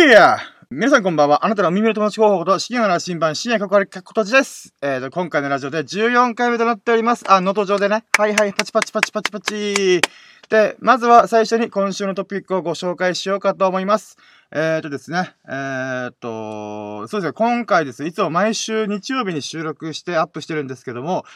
[0.00, 0.38] Yeah!
[0.70, 1.44] 皆さんこんばんは。
[1.44, 4.74] あなたの耳の友達候補こと、深夜の新版、深夜かかりかことじです。
[4.80, 7.30] えーと、今回のラジオで14回目となっております。
[7.30, 8.04] あ、能登上でね。
[8.16, 10.00] はいはい、パチパチパチパチパチ。
[10.48, 14.16] で、まずは最初に今週のトピックをご紹介しようかと思います。
[14.52, 15.34] えーとですね。
[15.46, 17.32] えーと、そうですね。
[17.34, 21.26] 今回です、いつも毎週日曜日に収録してアップしてるんですけども、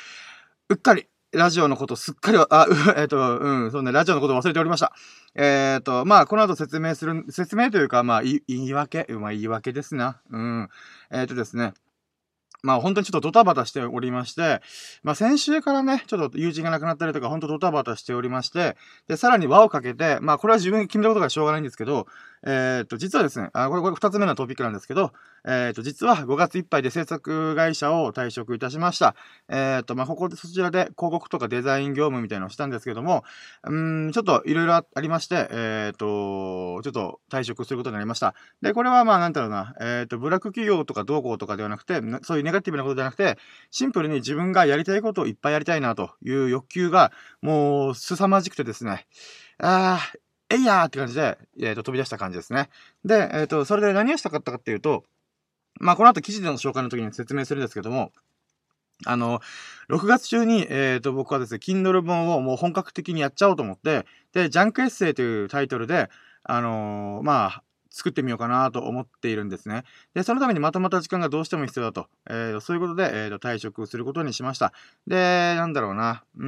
[0.71, 2.67] うっかり、ラジオのことすっかり、あ、
[2.97, 4.93] えっ、と、うん、そうね、ラジオのこと忘れておりました。
[5.35, 10.21] えっ、ー、と、まあ、この後説明する、説明というか、まあ、言い訳、まあ、言い訳ですな。
[10.31, 10.69] うん。
[11.11, 11.75] えっ、ー、とですね。
[12.65, 14.63] まあ本当にちょっとドタバタしておりまして、
[15.03, 18.77] まあ先週からね、ちょっと友人が亡くなったりとか、本当ドタバタしておりまして、
[19.07, 22.07] で、さらに輪をかけて、まあこれは自分で決めたことがしょうがないんですけど、
[22.47, 25.13] えっ、と、実はですね、あ、これ、これ二つ目のトピックなんですけど、
[25.47, 29.15] えっ、と、実は5月いっぱいで制作会社を退職いたしました。
[29.49, 33.25] えっ、と、まあここでそちらで広告とかデザイン業務みたいなのをしたんですけども、
[33.65, 33.75] う
[34.09, 38.35] ん、ちょっといろいろありまして、えっ、と、ちょっと退職することになりました。
[38.61, 43.39] で、これはまあなんだろうな、えっ、と、ブラック企業とかどうこうとかではなくて、そういうネガティブなことではなくて、
[43.71, 49.07] シンプルに自分がやりたいことをいっぱいやりたいなという欲求が、もう、凄まじくてですね、
[49.59, 50.15] ああ、
[50.51, 52.69] えいやーって感じで、えっ、ー、と、飛び出した感じですね。
[53.05, 55.05] で、えっ、ー、と、それで何をしたかったかっていうと、
[55.81, 58.13] まあ、この後記事での紹介の時に説明するんですけども、
[59.07, 59.41] あの、
[59.91, 66.11] 6月中に、えっ、ー、と、僕はですね、Kindle 本をもう本格的にやっちゃおうと思って、で、ジャンクエッセイというタイトルで、
[66.45, 67.63] あのー、まあ、
[67.95, 69.85] 作ってみようかなと思っているんですね。
[70.15, 72.09] で、そのためにまとまた時間がどうしても必要だと。
[72.29, 74.73] えー、そういうことで、えー、退職することにしました。
[75.07, 76.25] で、なんだろうな。
[76.37, 76.47] うー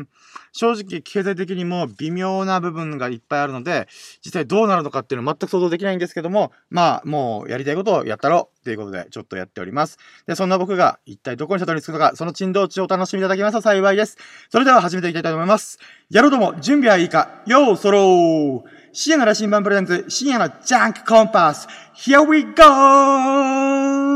[0.00, 0.08] ん、
[0.52, 3.86] 正直経済的にも微妙な部分がいっぱいあるので、
[4.24, 9.98] 実際どうなるのかっていうのは全く想像できないんですけども、まあ、もうやりたいことをやったろうっていうことで、ちょっとやっております。
[10.26, 14.18] で、そんな僕が一体どこにたどり着くのか、その珍道中をお楽しみいただけますと幸いです。
[14.50, 15.78] それでは始めていきたいと思います。
[16.10, 21.68] 野郎ども、準備はいいかようそろう深夜の羅針盤 presents、深夜のジャンクコンパス。
[21.94, 24.09] Here we go!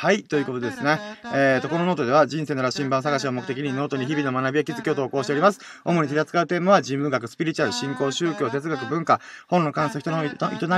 [0.00, 1.00] はい、ということですね。
[1.34, 5.58] えっ、ー、と、このノートでは人生の羅針盤探しを目的にノートに日々の学びや気づきを投稿しております。
[5.84, 10.28] 主に取り扱うテーマは人文学、スピリチュアル、信仰、宗教、哲学、文化、本の感想、人の営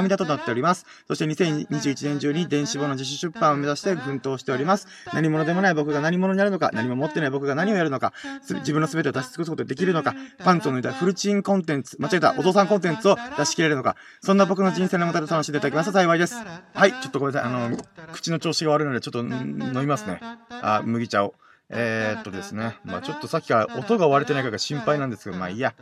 [0.03, 0.87] みだとなっております。
[1.07, 4.89] そして2021年中に電子本の自主出版を目指して奮闘しております。
[5.13, 8.15] 何者でもない僕が何者になるのか、何も持ってない僕が何をやるのか、
[8.49, 16.37] 自分の全てを出し尽くすことができるのか、パンツを脱いだフルチンコンテンツ、間違えたお父さんコンテンツを出し切れるのか、そんな僕の人生のもとで楽しんでいただきます幸いです。
[16.73, 17.51] はい、ちょっとごめんなさい。
[17.53, 17.77] あの、
[18.15, 20.21] 口の調子が悪いので、ょっと飲みますね。
[20.51, 21.35] あ、麦茶を。
[21.73, 22.77] えー、っとですね。
[22.85, 25.75] まあちょっとさっきから音が割れてないかが心配なんですけど、まあいいや。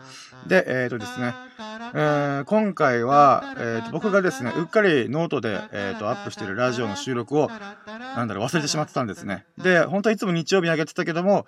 [0.47, 1.35] で、えー、っとですね。
[1.95, 7.51] えー、今回は、えー、と僕がですね、うっかりノートで、えー、とアップしてるラジオの収録を、
[7.87, 9.47] なんだろう、忘れてしまってたんですね。
[9.57, 11.47] で、本当はいつも日曜日に上げてたけども、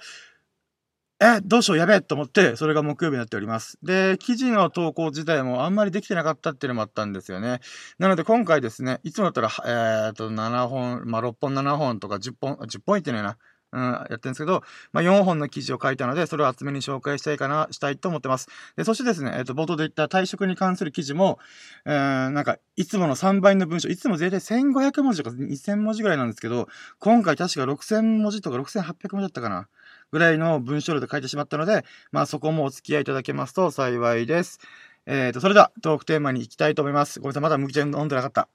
[1.23, 3.79] え、どうしよう、やべえと思って、それが木曜日になっております。
[3.83, 7.61] で、記事の投稿自体もあんまりできてなかったっていうのもあったんですよね。
[7.99, 13.37] なので今回ですね、いつもだったら、えっ、と、7本、まあ、6本、7本とか10本、10本いってないな。
[13.73, 18.49] うん、やってるんですけど、まあ、4本の記事を書いたので、それを厚めに紹介したいかな、したいと思ってます。
[18.77, 21.39] で、そしてですね、えっ、ー、と、冒頭で言った退職に関する記事も、
[21.85, 26.67] えー、なんか、いつもの3倍の文章、いつも絶対1500文字とか2000文字ぐらいなんですけど、
[26.99, 29.69] 今回確か6000文字とか6800文字だったかな。
[30.13, 34.59] ぐらいの文章量で書いてしまったので、まあそこもお付き合いいただけますと幸いです。
[35.07, 37.21] えっ、ー、と、それではトークテーマに行きたいと思います。
[37.21, 38.49] ごめんなさい、まだ麦茶飲んでなかった。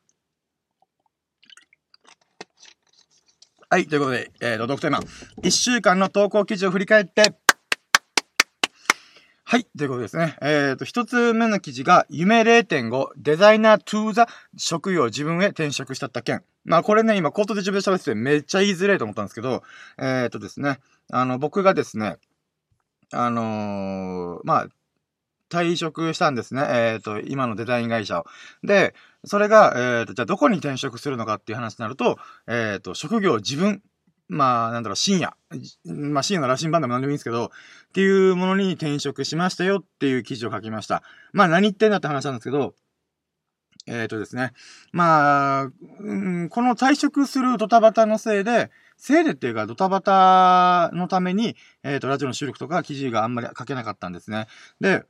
[3.70, 5.00] はい、ということで、えっ、ー、と、トークテーマ。
[5.42, 7.36] 1週間の投稿記事を振り返って、
[9.48, 9.66] はい。
[9.78, 10.36] ということですね。
[10.42, 14.22] えっ、ー、と、一つ目の記事が、夢0.5、デザイナー to the
[14.58, 16.44] 職業自分へ転職したった件。
[16.64, 19.62] まあ、これね、今、コートで自分で喋っててめっちゃ言いづらいと思ったんですけど、
[20.00, 20.80] えっ、ー、とですね、
[21.12, 22.18] あの、僕がですね、
[23.14, 24.68] あのー、まあ、
[25.52, 26.66] 退職したんですね。
[26.68, 28.26] えっ、と、今のデザイン会社を。
[28.64, 28.96] で、
[29.26, 32.18] それが、えっ、と、じゃあどこに転職するのかっていう話になると、
[32.48, 33.84] えっ、と、職業自分
[34.28, 35.36] まあ、なんだろう、深夜。
[35.86, 37.50] まあ、深夜の羅針盤でも何でもいいんですけど、っ
[37.94, 41.04] ていうものに転職しましたよっていう記事を書きました。
[41.32, 42.74] まあ、何言ってんだって話なんですけど、
[43.88, 44.54] えっ、ー、とですね。
[44.92, 46.14] まあ、う
[46.46, 54.48] ん、この退職するドタバタのせいで、せいでっていうか、ドタバタのために、えっ、ー、と、ラジオの収録とか記事があんまり書けなかったんですね。
[54.80, 55.04] で、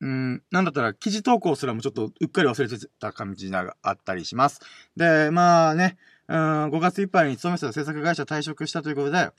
[0.00, 4.60] うん、なんだったら記事投稿すらもちょっとうっかり忘れてた感じがあったりします。
[4.96, 5.96] で、まあね、
[6.28, 9.30] うん、5月いっぱいに勤めてた制作会社退職したということで、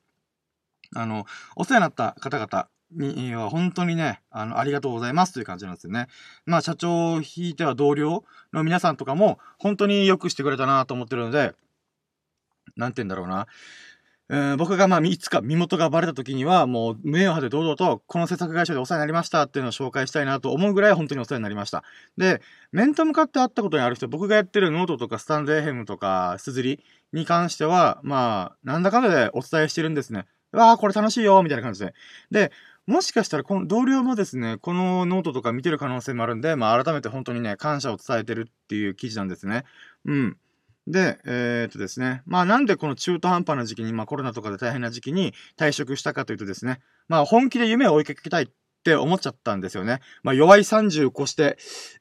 [0.96, 6.08] あの、お世話になった方々には本当にね、あの、ありがとうございますという感じなんですよね。
[6.46, 8.24] まあ、社長を引いては同僚
[8.54, 11.54] の皆さんとかも本当によくしてくれたなと思ってるので、
[12.76, 13.48] なんて言うんだろうな。
[14.30, 21.84] えー、僕がまあ、いつか身元がバレた時には、もう、目を張って堂々と、この制作会社でお世話になりましたっていうのを紹介したいなと思うぐらい本当にお世話になりました。
[22.18, 22.42] で、
[22.72, 26.84] 面と向かって会ったことにある人、僕がやってるノートとかスタンドエフエムとか、 SUZURI
[27.14, 30.26] に関しては、まあ、なんだかんだでお伝えしてるんですね。
[30.52, 31.94] わー、これ楽しいよみたいな感じで。
[32.32, 32.52] で、
[32.88, 39.66] もしかしたら、この同僚もですね、このノートとか見てる可能性もあるんで、まあ、改めて本当にね、感謝を伝えてるっていう記事なんですね。
[40.06, 40.38] うん。
[40.88, 42.22] で、えー、っとですね。
[42.26, 48.48] まあなんでこの中途半端な時期に、まあコロナとかで大変な時期に退職したかというとですね、まあ本気で夢を追いかけたいっ
[48.84, 50.00] て思っちゃったんですよね。
[50.22, 51.58] まあ弱い30越して、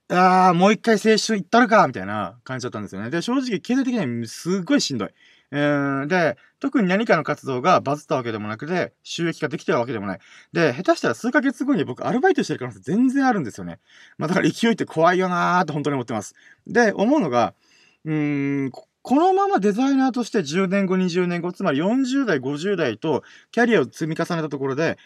[0.08, 3.10] あー、もう一回青春行ったるかみたいな感じだったんですよね。
[3.10, 5.08] で、正直経済的にはすっごいしんどい。
[5.50, 10.18] で、特に何かの活動がバズったわけでもなくて、収益ができてるわけでもない。
[10.52, 13.78] で、下手したら数ヶ月後に僕アルバイトしてる可能性全然あるんですよね。
[14.18, 16.34] まあだから勢いって怖いよなーって本当に思ってます。
[16.66, 17.54] で、思うのが、
[18.04, 18.86] うーん、こ
[19.16, 24.98] のままデザイナーとして10年後、20年後、つまり40代、50代とキャリアを積み重ねたところで、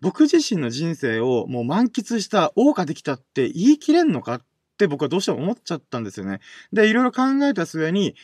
[0.00, 4.42] 僕自身の人生をもう満喫した謳歌できたって言い切れんのかっ
[4.78, 6.40] て僕はどうしても思っちゃったんですよね。
[6.72, 8.14] で、いろいろ考えた末に、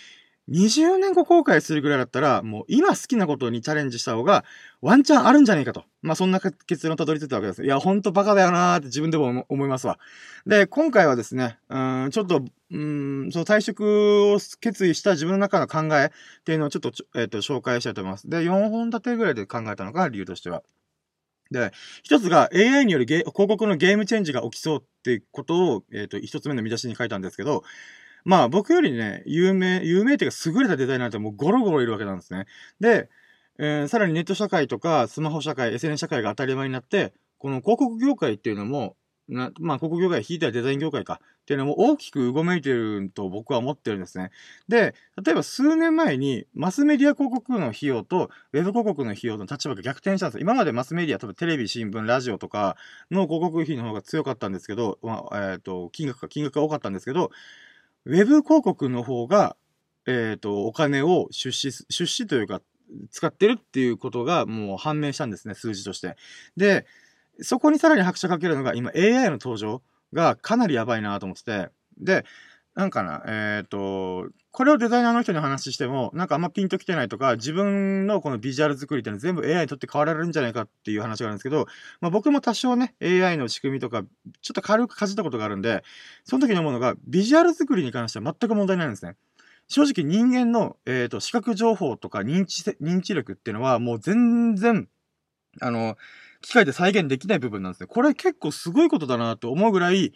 [0.53, 4.45] 20年後後悔するぐらいだったら、もう今好きなことにチャレンジした方が、
[4.83, 5.85] ワンチャンあるんじゃねえかと。
[6.03, 7.65] まあそんな結論たどり着いたわけです。
[7.65, 9.99] いや、ほんとバカだよなーって自分でも思いますわ。
[10.47, 16.11] で、今回はですね、うん、ちょっと、うん、その退職を決意した自分の中の考えっ
[16.45, 18.29] ていうのをちょっと、えっ、ー、と、紹介したいと思います。
[18.29, 20.63] で、4本立てぐらいで考えたのが理由としては。
[21.51, 21.71] で、
[22.03, 27.63] 一つが AI による広告のゲームチェンジが起きそうっていうことを、えっ、ー、と、一つ目の見出しに書いたんですけど、
[28.25, 32.47] まあ僕よりね、有名、有名っていうか優れたデザイナーってもうゴロゴロいるわけなんですね。
[32.81, 33.09] で、
[33.59, 38.97] えー、さらにネット社会とかスマホ社会、SNS 社会が当たり前になって、この広告業界っていうのも、
[39.29, 44.31] なまあ、広告業界、引いたらデザイン業界かっていうのも大きくうごめいてると僕は思ってるんですね。
[44.69, 44.95] で、
[45.25, 50.41] 例えば数年前にマスメディア広告の費用とウェブ広告の費用の立場が逆転したんです。
[50.41, 52.77] 今までマスメディア、例えばテレビ、新聞、ラジオとか
[53.11, 57.31] の広告費の方が強かったんですけど、まあ、えっ、ー、と、金額か、金額が多かったんですけど、
[58.05, 59.57] ウェブ広告の方が、
[60.07, 62.61] えっ、ー、と、お金を出資、出資というか、
[63.11, 66.17] 使ってるっていうことがもう判明したんですね、数字として。
[66.57, 66.87] で、
[67.41, 69.83] そこにさらに拍車かけるのが、今 AI の登場
[70.13, 71.69] がかなりやばいなと思ってて、
[71.99, 72.25] で、
[72.75, 81.67] なんかな、えっ、ー、と、これをデザイナーの人に話しても、なんかあんまピンときてないとか、自分のこのビジュアル作りっていうのは全部 AI にとって変わられるんじゃないかっていう話があるんですけど、
[82.01, 84.05] まあ僕も多少ね、AI の仕組みとか、
[84.41, 85.85] ちょっと軽くかじったことがあるんで、
[86.25, 89.17] その時に思うのが、ビジュアル作りに関しては全く問題ないんですね。
[89.69, 94.89] 正直人間の、えっ、ー、と、視覚情報とか認知、認知力っていうのはもう全然、
[95.61, 95.97] あの、
[96.41, 97.87] 機械で再現できない部分なんですね。
[97.87, 100.13] これ結構すごいことだなと思うぐらい、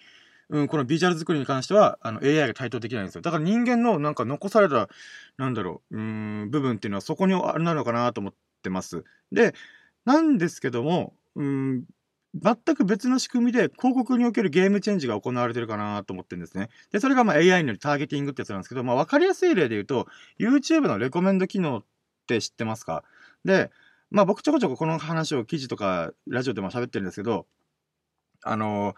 [0.48, 3.20] うん、このビジュアル作りに関しては、あの、AI が対等できないんですよ。
[3.22, 4.88] だから人間のなんか残された、
[5.38, 9.04] なんだろう、うん、部分っていうのはそこにあるなのかなと思ってます。
[9.32, 9.54] で、
[10.04, 11.84] なんですけども、うん、
[12.34, 16.68] 全く別の仕組みで広告におけるゲームチェンジが行われてるかなと思ってるんですね。
[16.92, 20.06] で、それがまあ AI によるターゲティングってやつなんですけど、まあわかりやすい例で言うと、
[20.38, 21.84] YouTube のレコメンド機能っ
[22.26, 23.04] て知ってますか？
[23.44, 23.70] で、
[24.10, 27.46] まあ僕ちょこちょここの話を記事とかラジオでも喋ってるんですけど、
[28.42, 28.94] あのー、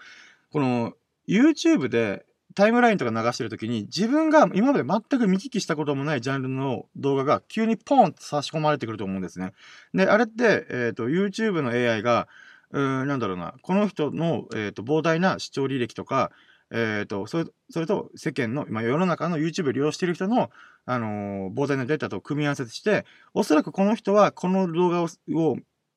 [0.52, 0.94] この
[1.28, 9.52] YouTube でタイムラインとか流してるときに、自分が今まで全く見聞きしたこともないジャンルの動画が急にポンと差し込まれてくると思うんですね。
[9.94, 12.26] で、あれって、えっ、ー、と、YouTube の AI が、
[12.72, 16.32] うーん、なんだろうな、この人の、えっ、ー、と、膨大な視聴履歴とか、
[16.70, 20.50] えっ、ー、と、それ、それと世間の、ま、世の中の YouTube を利用している人の、
[20.85, 23.04] あの膨大なデータと組み合わせして、
[23.35, 25.08] おそらくこの人はこの動画を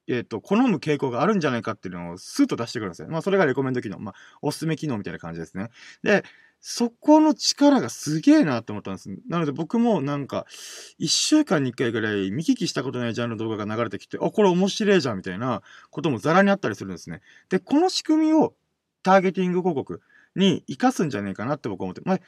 [0.08, 3.08] えっ、ー、と、好む傾向があるんじゃないかっていうのをスーッと出してくるんですよ。
[3.10, 4.00] まあ、それがレコメンド機能。
[4.00, 5.70] まあ、おすすめ機能みたいな感じですね。
[6.04, 6.24] で、
[6.60, 9.10] そこの力がすげえなって思ったんです。
[9.28, 10.46] なので僕もなんか、
[11.00, 17.22] 一週間に一回ぐらい見聞きしたことないジャンルの動画が流れてきて、あ、これ面白いじゃんみたいなこともザラにあったりするんですね。
[17.50, 18.54] で、この仕組みを
[19.02, 20.02] ターゲティング広告
[20.36, 22.20] に活かすんじゃねえかなって僕は思って、まあ、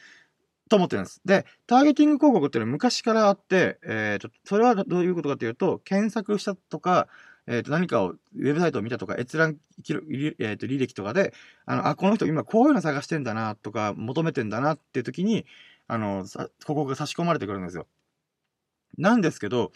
[0.68, 1.22] と思ってるんです。
[1.24, 7.08] で、ターゲティング広告っていうのは昔からあって、えっ、ー、と、それはどういうことかというと、検索したとか、
[7.48, 11.34] えっ、ー、と、何かを、ウェブサイトを見たとか、閲覧、えっ、ー、と、履歴とかで、
[11.66, 15.46] あの、あ、この人今こういうの探してんだな、とか、求めてんだなっていう時に、
[15.88, 17.88] あの、さ、ここが差し込まれてくるんですよ。
[18.98, 19.72] なんですけど、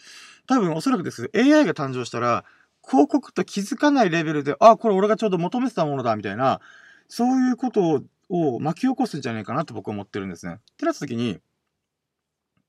[0.46, 2.44] 多分おそらくですけど、AI が誕生したら、
[2.86, 6.60] 広告と気づかないレベルで、あ、これ俺がちょうど求めてたものだ、みたいな、
[7.08, 10.54] そういうことを巻き起こすんじゃないかなと僕は思ってるんですね。
[10.54, 11.40] ってなった時に、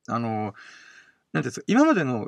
[0.08, 0.54] あの、
[1.32, 2.28] なんですか、今までの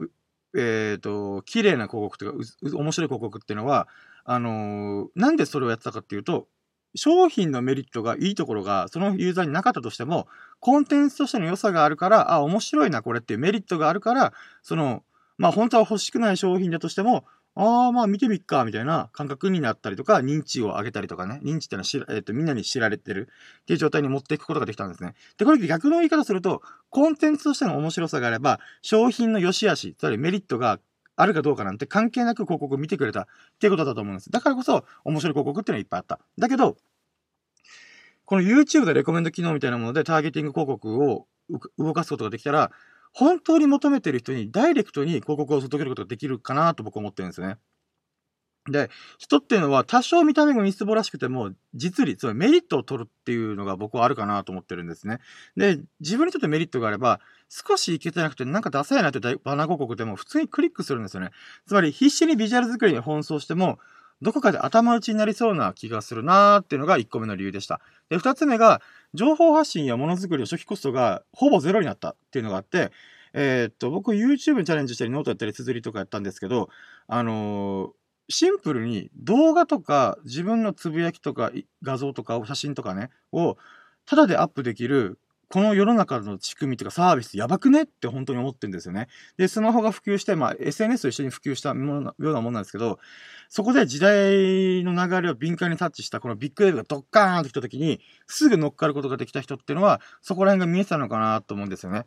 [0.55, 3.87] えっ、ー、と、綺麗な広告というか、面白い広告っていうのは、
[4.23, 6.47] あのー、なんでそれをやってたかっていうと、
[6.95, 10.27] 商品のメリットがいいところが、そのユーザーになかったとしても、
[10.59, 15.03] コンテンツとしての良さがあるから、あ、面白いな、これっていうメリットがあるから、その、
[15.37, 23.27] まあ本当は欲しくない商品だとしても、ああ、まあ見てみっか、みたいな感覚になったりとか、認知を上げたりとかね、認知ってのはえっ、ー、と、みんなに知られてる
[23.63, 25.15] っていう状態に持っていくことができたんですね。
[25.37, 30.79] で、これ逆の言い方すると、コンテンツとしての面白さがあれば、商品の良し悪し、つまりメリットが
[31.17, 33.25] あるかどうかなんて関係なく広告を見てくれたっ
[33.59, 34.31] ていうことだと思うんです。
[34.31, 36.19] だからこそ、面白い広告っていうのはいっぱいあった。
[36.37, 36.77] だけど、
[38.25, 41.27] この YouTube でレコメンド機能みたいなものでターゲティング広告を
[41.77, 42.71] 動かすことができたら、
[43.13, 47.57] 本当に求めてる人にダイレクトに広告を届けることができるかなと僕は思ってるんですね。
[48.69, 55.19] で、人っていうのは多少見た目がみすぼらしくても、実利、つまりメリットを取るっていうのが僕はあるかなと思ってるんですね。
[55.57, 61.31] で、自分にとってメリットがあれば、少しいけてなくてなんかダサいなってバナ広告でも普通にクリックするんですよね。
[61.65, 63.79] つまり必死にビジュアル作りに奔走しても、
[64.21, 67.81] どこかで頭打ちになりそうな気がするなーっていうのが1個目の理由でした。
[68.09, 68.81] で、2つ目が、
[69.13, 72.91] 情報発信やものづくりの初期コストがほぼゼロになったっていうのがあって、
[73.33, 76.69] えー、っと、僕 YouTube にチャレンジしたりノートやったり綴りとかやったんですけど、
[77.07, 77.91] あのー
[78.31, 81.51] シンプルに動画とか自分のつぶやきとか
[81.83, 83.57] 画像とか写真とかね、を
[84.05, 85.19] ただでアップできる
[85.51, 89.07] この世の中の仕組みとかサービスやばくねって本当に思ってるんですよね。
[89.35, 92.99] で、スマホが普及して、まあ SNS と一緒に普及したものようなもんなんですけど、
[93.49, 102.05] そこで時代の流れを敏感に察知したこのビッグウェーブがドッカーンと来た時に、すぐ乗っかることができた人っていうのは、そこら辺が見えてたのかなと思うんですよね。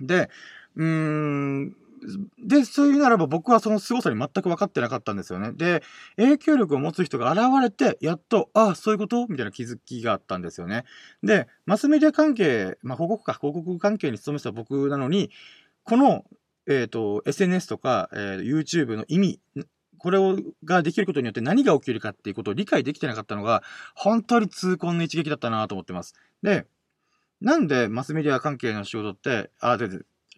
[0.00, 0.30] で、
[0.76, 1.76] うーん、
[2.38, 5.52] で、そういうならば僕はその凄さに全く分かってなかったんですよね。
[5.52, 5.82] で、
[6.16, 9.26] 影響力を持つ人が現れて、やっと、ああ、そういうこと？
[9.28, 10.84] みたいな気づきがあったんですよね。
[11.22, 15.30] で、マスメディア関係、まあ、広告か、広告関係に勤めてた僕なのに、
[15.84, 16.24] この、
[16.66, 19.40] えっ、ー、と、SNS とか、えー、YouTube の意味、
[19.98, 23.62] これを、ができることによって何が起きるかっていうことを理解できてなかったのが、
[23.94, 26.14] 本当に痛恨の一撃だったなと思ってます。
[26.42, 26.66] で、
[27.40, 29.88] なんでマスメディア関係の仕事って、あ、で、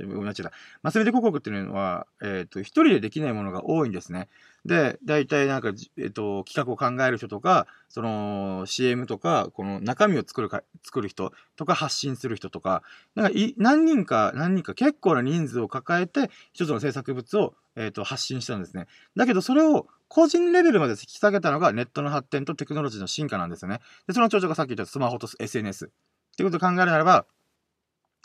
[0.06, 0.46] ごめんなさい。
[0.82, 4.28] マスメディ広告っていうのは、えっ、ー、と、一人でできないものが多いんですね。
[4.64, 12.82] で、大体なんか、えっ、ー、と、企画を考える人とか、その、CM とか、この中身を作るか、作る人とか、発信する人とか、
[13.14, 18.86] なんかい、何人か、何人か結構な人数を抱えて、一つの制作物を、えっ、ー、と、発信したんですね。
[19.16, 23.80] だけど、それを個人レベルまで引き下げたのがネットの発展とテクノロジーの進化なんですよね。
[24.08, 25.86] で、その長女がさっき言ったスマホと SNS。
[25.86, 25.88] っ
[26.36, 27.26] ていうことを考えるならば、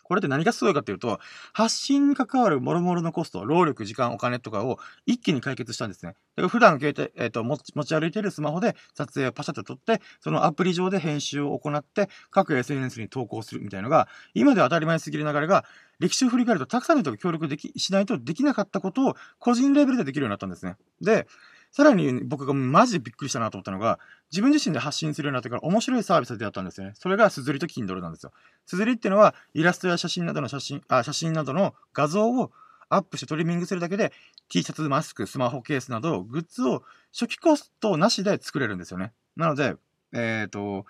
[0.06, 1.20] これって何がすごいかっていうと、
[1.52, 6.14] 発信に関わる諸々のコスト、労力、時間、お金とかを一気に解決したんですね。
[6.36, 15.66] だから普段携帯、えっ、ー、と持ち、持ち歩いているスマホで撮影をパシャッと撮って、そのアプリ上で編集を行って、各 SNS に投稿するみたいのが、今では当たり前すぎる流れが、
[16.00, 20.76] 歴史を振り返るとたくさんの人が協力でき、しないとできなかったことを個人レベルでできるようになったんですね。
[21.02, 21.28] で、
[21.76, 24.00] さらに僕がマジでびっくりしたなと思ったのが、
[24.32, 26.94] 自分自身で発信するようになってから面白いサービスで出会ったんですよね。
[26.96, 28.32] それがすずりと Kindle なんですよ。
[28.66, 32.54] すずりっていうのは、イラストや写真などの写真、あ、写真などの画像を
[32.88, 34.14] アップしてトリミングするだけで、
[34.48, 39.12] T シャツ、マスク、スマホケースなど、グッズを初期コストなしで作れるんですよね。
[39.36, 39.76] なので、
[40.14, 40.86] えっ、ー、と、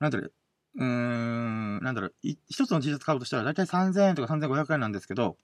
[0.00, 0.32] なんだろう、
[0.78, 5.36] うーん、なんだろう、一つの T シャツ買うとしたら大体3000円とか3500円なんですけど、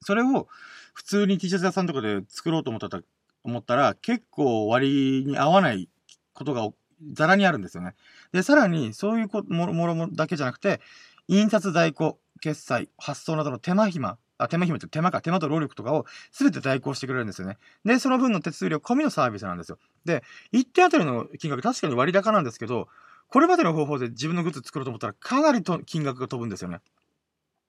[0.00, 0.48] それを
[0.94, 3.02] 普通に T シャツ屋さんとかで作ろうと思ったら
[3.44, 5.88] 思ったら、結構割に合わない
[6.32, 6.68] ことが
[7.12, 7.94] ざらにあるんですよね。
[8.32, 10.80] で、さらに、そういうこもろもろだけじゃなくて、
[11.28, 17.58] 印刷代行、決済、発送などの手間暇、あ、手間暇って手間か、手間と労力とかを全て代行してくれるんですよね。
[17.84, 19.78] で、その分の手数料込みのサービスなんですよ。
[20.04, 22.88] で、1点あたりの金額確かに割高なんですけど、
[23.28, 26.80] これまでの方法で自分のグッズ作ろうと思ったらかなりと金額が飛ぶんですよね。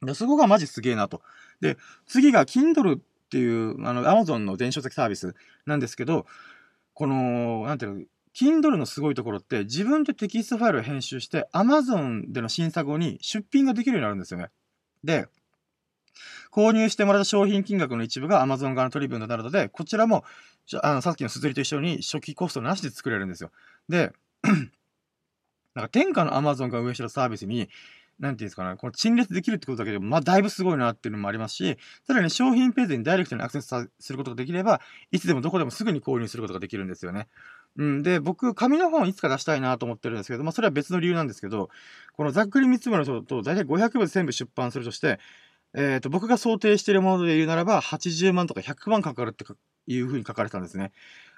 [0.02, 1.22] で、そこがマジすげえなと。
[1.62, 3.00] で、次が Kindle
[3.34, 5.34] っていう、あの、Amazon の電子書籍サービス
[5.66, 6.28] なんですけど、
[6.94, 8.02] この、なんていうの、
[8.36, 14.50] Kindle のすごいところって自分でテキストファイルを編集して Amazon での審査後に出品ができるようになるんですよね。
[15.04, 15.28] で、
[16.52, 20.24] 購入してもらった商品金額の一部が Amazon 側の取り分となるので、こちらも、
[20.84, 23.52] あの、さっきのすずりと一緒に初期コストなしで作れるんですよ。
[23.90, 24.14] で、
[25.74, 27.70] なんか天下の Amazon が運営してるサービスに、
[28.20, 37.28] なんていうんですかね、この陳列できるってことだけでも、まあ、だいぶすごいなっていうのもありますし、さらに商品ページにダイレクトにアクセスすることができれば、いつでもどこでもすぐに購入することができるんですよね。
[37.76, 41.70] うん、で、僕、紙の本いつか出したいなと思ってるんですけど、まあ、それは別の理由なんですけど、
[42.14, 45.20] このざっくり3つ目のと、だいたい500部全部出版するとして、
[45.76, 49.44] えっ、ー、と、僕が想定しているもので言うならば、80万とか100万かかるって
[49.88, 50.92] いうふうに書かれたんですね。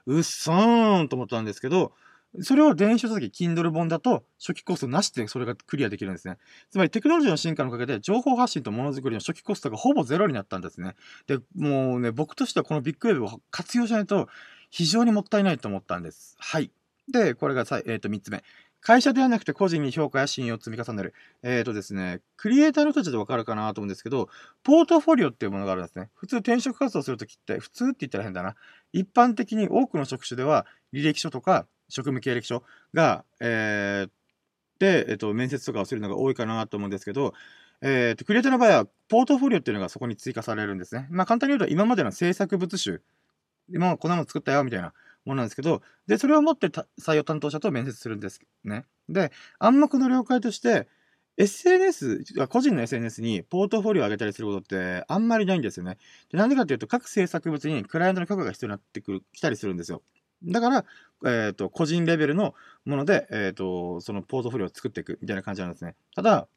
[0.05, 1.93] うっそーんと思ったんですけど、
[2.41, 6.37] それを電子書籍、Kindle 本だと初期コストなしでそれがクリアできるんですね。
[6.71, 10.95] つまりテクノロジーの進化のおかげで情報発信とものづくりの初期コストがほぼゼロになったんですね。
[11.27, 14.27] で、もうね、僕としてはこのビッグウェブを活用しないと
[14.69, 16.35] 非常にもったいないと思ったんです。
[16.39, 16.71] はい。
[17.11, 18.43] で、これがさ、えっ、ー、と、3つ目。
[18.85, 21.13] 会社ではなくて個人に評価や信用を積み重ねる。
[21.41, 24.29] えっ、ー、とですね、クリエイターの人たちでわかるかなと思うんですけど、
[24.63, 26.11] ポートフォリオっていうものがあるんですね。
[26.13, 28.55] 普通転職活動するときって、普通って言ったら変だな。
[28.93, 32.63] 一般的に多くの職種では、履歴書とか、職務経歴書
[32.93, 34.09] が、えー、
[34.79, 37.33] で、えっ、と、面接とかをするのが多いかなと思うんですけど、
[37.81, 41.07] えっ、ー、と、クリエイターの場合は、ポートフォリオっていうのがそこに追加されるんですね。
[41.09, 43.01] まあ、簡単に言うと、今までの制作物集、
[43.69, 44.93] 今はこんなもの作ったよ、みたいな
[45.25, 48.85] ものなんですけど、で、それを持って採用担当者と面接するんですね。
[49.09, 50.87] で、暗黙の了解として、
[51.37, 55.97] SNS、個人の SNS にポートフォリオを上げたりすることってあんまりないんですよね。
[56.31, 60.01] でなんでかっていうと、各制作物にクライアントの許可が必要になってくる、来たりするんですよ。
[60.45, 60.85] だから、
[61.25, 62.53] えっ、ー、と、個人レベルの
[62.85, 65.95] もので、えっ、ー、と、そのポートフォリオを作っていくみたいな感じなんですね。
[66.15, 66.47] ただ、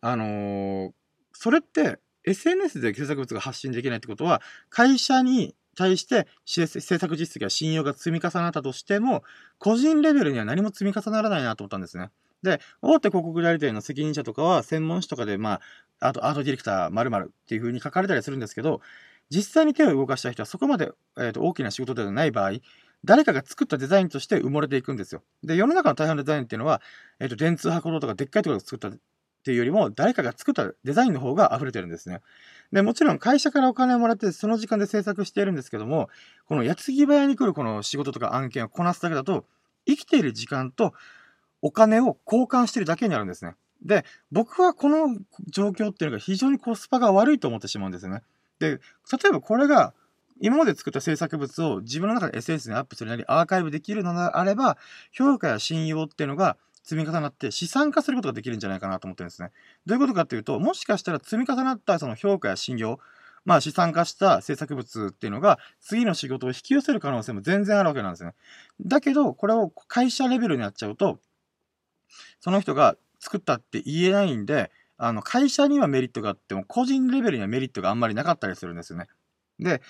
[0.00, 0.92] あのー、
[1.32, 9.22] それって SNS で制作物が発信できないってことは、会社に対して制作実績や信用が積み重なったとしても、
[9.58, 12.10] 個人レベルには何も積み重ならないなと思ったんですね。
[12.42, 15.60] で、大手広告代理店の責任者とかは、専門誌とかで、ま
[16.00, 18.80] あ、あとアートディレクター〇〇っていう風に書かれたりするんですけど、
[19.30, 22.52] 実際に手を動かした人はそこまで、えーと、大きな仕事ではない場合、
[23.04, 25.22] 誰かが作ったデザインとして埋もれていくんですよ。
[25.44, 26.80] で、世の中の大半のデザインっていうのは、
[27.20, 28.98] えっ、ー、と、電通箱とかでっかいところを作ったっ
[29.44, 32.20] ていうよりも、誰かが作ったデザインの方が溢れてるんですね。
[32.72, 36.08] で、もちろん会社からお金をもらって、その時間で制作しているんですけども、
[36.46, 39.46] この矢継ぎ早に来るこの仕事とか案件をこなすだけだと、
[39.86, 40.92] 生きている時間と
[41.62, 43.54] お金を交換してるだけになるんですね。
[43.82, 45.16] で、僕はこの
[45.46, 48.22] 状況っていうのが非常にコスパが悪いと思ってしまうんですよね。
[48.58, 48.78] で、例
[49.28, 49.94] えばこれが、
[50.40, 54.78] 今まで作った制作物を自分の中で SNS にアップするなり、アーカイブできるのであれば、
[55.10, 59.50] 評価や信用っていうのが積み重なって資産化することができるんじゃないかなと思ってるんですね。
[59.84, 63.00] どういうことかっていうと、もしかしたら積み重なったその評価や信用、
[63.44, 68.34] まあ資産化した制作物っていうのが次の仕事を引き寄せる可能性も全然あるわけなんですね。
[68.80, 71.18] だけど、これを会社レベルにやっちゃうと、
[72.40, 79.06] その人が作ったって言えないんで、あの、会社にはメリットがあっても、個人レベルにはメリットがあんまりなかったりするんですよね。
[79.60, 79.80] で、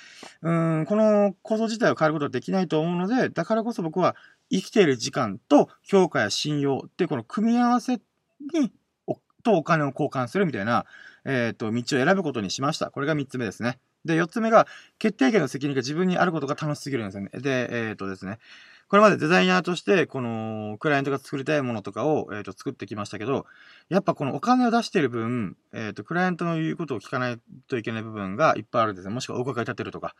[0.42, 4.16] うん、この構造自体を変えることはできないと思うので、だからこそ僕は
[4.50, 8.00] 生きている時間と評価や信用っていうこの組み合わせ
[8.54, 8.72] に、
[9.42, 10.84] とお金を交換するみたいな、
[11.24, 12.90] えっ、ー、と、道を選ぶことにしました。
[12.90, 13.78] これが3つ目ですね。
[14.04, 14.66] で、4つ目が、
[14.98, 17.30] 決定権の責任が自分にあることが楽しすぎるんですよね。
[17.34, 18.38] で、えっ、ー、とですね。
[18.88, 23.44] これまでデザイナーとして、この、クライアントが作りたいものとかを、えっ、と、作ってきましたけど、
[23.90, 29.10] やっぱこのお金を出してる分、えっ、と、クライアントの言うことを聞かないといけない部分がいっぱいあるんですよ。
[29.10, 30.14] もしくはお伺い立てるとか。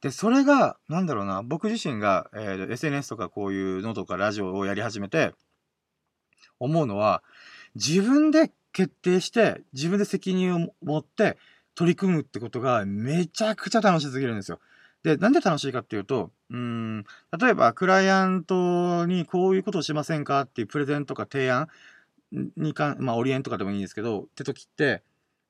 [0.00, 5.32] で、それが、なんだろうな、僕自身が、えっー、SNS とかこういうのとかラジオをやり始めて、
[6.58, 7.22] 思うのは、
[7.76, 11.38] 自分で決定して、自分で責任を持って
[11.76, 14.58] 取り組むってことがめちゃくちゃ楽しすぎるんですよ。
[15.02, 17.04] で、なんで楽しいかっていうと、うん、
[17.38, 21.68] 例えば、クライアントにこういうことをしませんかっていうプレゼンとか提案
[22.56, 25.02] にかん、まあ、オリエンとかでもいいんですけど、って時って、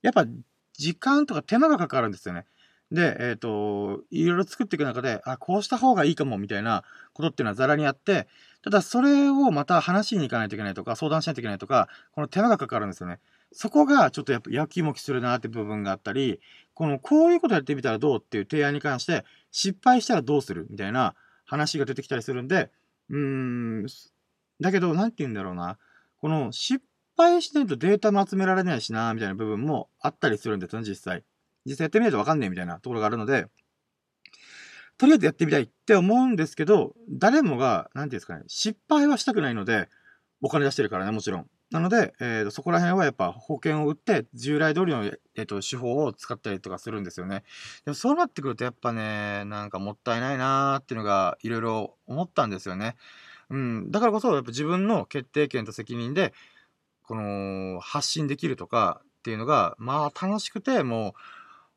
[0.03, 0.27] やっぱ、
[0.75, 2.45] 時間とか手間がかかるんですよね。
[2.93, 8.29] で、えっ、ー、と、いろいろ作っていく中で、あ、こうした方がいいかも、みたいなことっていうのはザラにあって、
[8.63, 13.21] ただそれをまた話しに行かないといけないとか、相談しないといけないとか、この手間がかかるんですよね。
[13.53, 16.41] そこがちょっとやっぱやきもきするなって部分があったり、
[16.79, 22.71] このこういうことやってみたらどうっていう提案に関して失敗したらどうするみたいな話が出てきたりするんで、
[23.11, 23.87] うーん、
[24.61, 25.77] だけど、なんて言うんだろうな。
[26.21, 26.81] この失
[27.17, 31.25] 敗しないとデータも集められないしな、みたいな部分もあったりするんですよね、実際。
[31.67, 33.47] 実際やってみないとわかんねえみたいなところがあるので、
[34.99, 39.89] とりあえずやってみたいって思うんですけど、誰もが、なんていうんですかね、失敗はしたくないので、
[40.43, 41.51] お金出してるからね、もちろん。
[41.71, 47.45] なので、えーと、そこら辺はやっぱ保険を売って、従来通りの、えーと、手法を使ったりとかするんですよね。
[47.85, 52.97] でもそうなってくるとやっぱね、なんかもったいないなーっていうのがいろいろ思ったんですよね。
[53.51, 53.91] うん。
[53.91, 56.33] だからこそ、やっぱ自分の決定権と責任で、
[57.03, 61.15] この、発信できるとかっていうのが、まあ楽しくて、も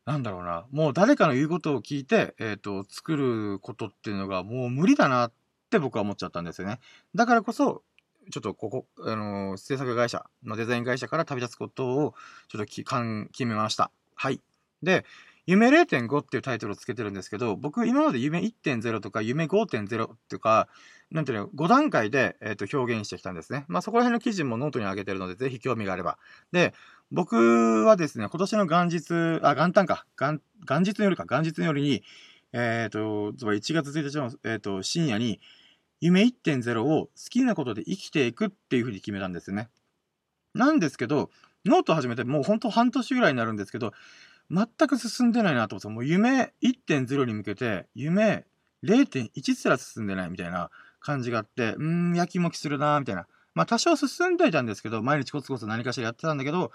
[0.05, 5.33] う、なんだろうな、もう誰かの言うことを聞いて、えっ、ー、と、作ることっていうのがもう無理だなっ
[5.69, 6.79] て僕は思っちゃったんですよね。
[7.15, 7.83] だからこそ、
[8.29, 12.13] ちょっとここ、あのー、制作会社のデザイン会社から旅立つことを
[12.47, 13.91] ちょっときかん決めました。
[14.15, 14.41] はい。
[14.83, 15.05] で、
[15.47, 19.87] 夢0.5っていうタイトルをつけてるんですけど、僕今まで夢1.0とか夢5.0っ
[20.29, 20.67] ていうか、
[21.09, 23.65] なんていうの、5段階で、えー、と表現してきたんですね。
[23.67, 26.17] まあそこら辺の記事もノートに上げてるので、ぜひ興味があれば。
[26.51, 26.73] で、
[27.11, 32.03] 僕はですね、今年の元日、あ、元旦か、元元日の夜か、元日の夜に、
[32.53, 35.41] えっ、ー、と、つまり1月1日の、えーと深夜に、
[36.01, 39.69] 夢1.0を好きなことで生きていくっていうふうに決めたんですね。
[40.53, 41.29] なんですけど、
[41.65, 43.93] ノート始めてもうほんと半年ぐらいになるんですけど、
[44.51, 48.45] 全く進んでないなと思って、もう夢1.0に向けて、夢
[48.83, 51.83] 0.1すら進んでないみたいな感じがあって、うー
[52.13, 53.27] ん、やきもきするなみたいな。
[53.53, 56.71] まあ多少進んでいたんですけど、毎日コツコツ何かしらやってたんだけど、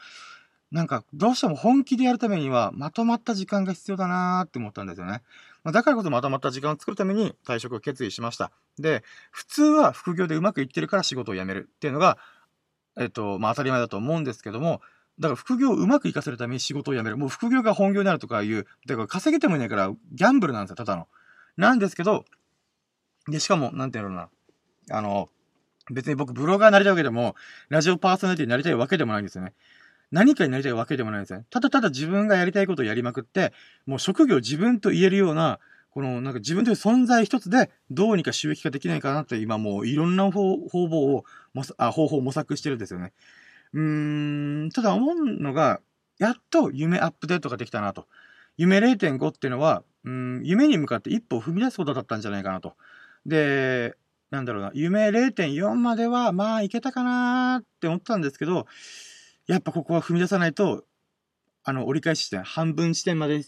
[0.72, 5.22] なんか、どうしても本気でやるためには、まとまった時間が必要だなーって思ったんですよね。
[5.66, 8.52] まあ、だからこそまとまった時間を作るために退職を決意しました。
[8.78, 9.02] で、
[9.32, 12.18] 普通は副業でうまくいってるから仕事を辞めるっていうのが、
[12.96, 14.80] えっと、まあ当たり前だと思うんですけども、
[15.18, 17.16] だから副業をうまくいかせるために仕事を辞める。
[17.16, 21.08] もう副業が本業になるとかいう、だから稼げてもいないからギャンブルなんですよ、ただの。
[21.56, 22.24] なんですけど、
[23.26, 24.28] で、しかも、なんていうのな、
[24.92, 25.28] あの、
[25.90, 27.34] 別に僕ブロガーになりたいわけでも、
[27.70, 29.52] ラジオパーソナリティになりたいわけでもないんですよね。
[30.10, 31.44] 何かになりたいわけでもないんですね。
[31.50, 33.52] ただただ自分がやりたいことをやりまくって、
[33.86, 35.58] もう職業自分と言えるような、
[35.90, 41.24] このなんか自分という存在一つでどうにか収益化できないかなって今もういろんな方法を
[41.78, 43.12] あ方法を模索してるんですよね。
[43.72, 45.80] うーん、ただ思うのが、
[46.18, 48.06] やっと夢アップデートができたなと。
[48.56, 52.74] 夢0.5っていうのは、うん、夢に向かって一歩を踏み出すことだったんじゃないかなと。
[53.26, 53.94] で、
[54.30, 58.66] なんだろうな、夢0.4まではまあいけたかなって思ったんですけど、
[59.46, 60.84] やっぱここは踏み出さないと、
[61.64, 63.44] あの、折り返し地点、半分地点まで、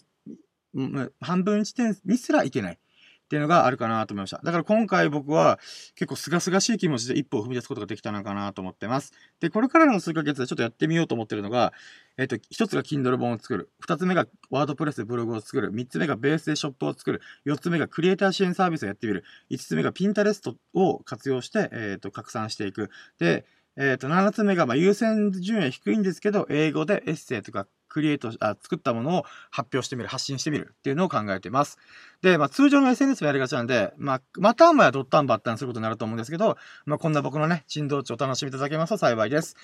[1.21, 2.79] 半分地点にすらいけない。
[3.25, 4.41] っていうのがあるかなと思いました。
[4.43, 5.59] だから今回僕は
[5.93, 9.13] 結構清々しい気持ちで一歩を踏み出すことができたのかなと思ってます。
[9.39, 11.71] で、これからの数ヶ月でちょっとやってみようと思ってるのが、
[12.17, 13.69] えっ、と、一つが Kindle 本を作る。
[13.79, 15.71] 二つ目がワードプレスでブログを作る。
[15.71, 17.21] 三つ目がベースでショップを作る。
[17.45, 19.23] 四つ目がクリエイター支援サービスをやってみる。
[19.51, 22.89] 五つ目が Pinterest を活用して、えっ、と、拡散していく。
[23.19, 23.45] で、
[23.81, 31.77] えっ、ー、と、7つ目が、まあ、優先順位は低いんですけど、英語でエッセイとかクリエイト、あ、作ったものを発表してみる、発信してみるっていうのを考えています。
[32.21, 39.55] で、まあ、通常の SNS もやりがちなんで、まあ、またもやドッタンバッタンすることになると思うんですけど、まあ、こんな僕のね、珍道中お楽しみいただけますと幸いです。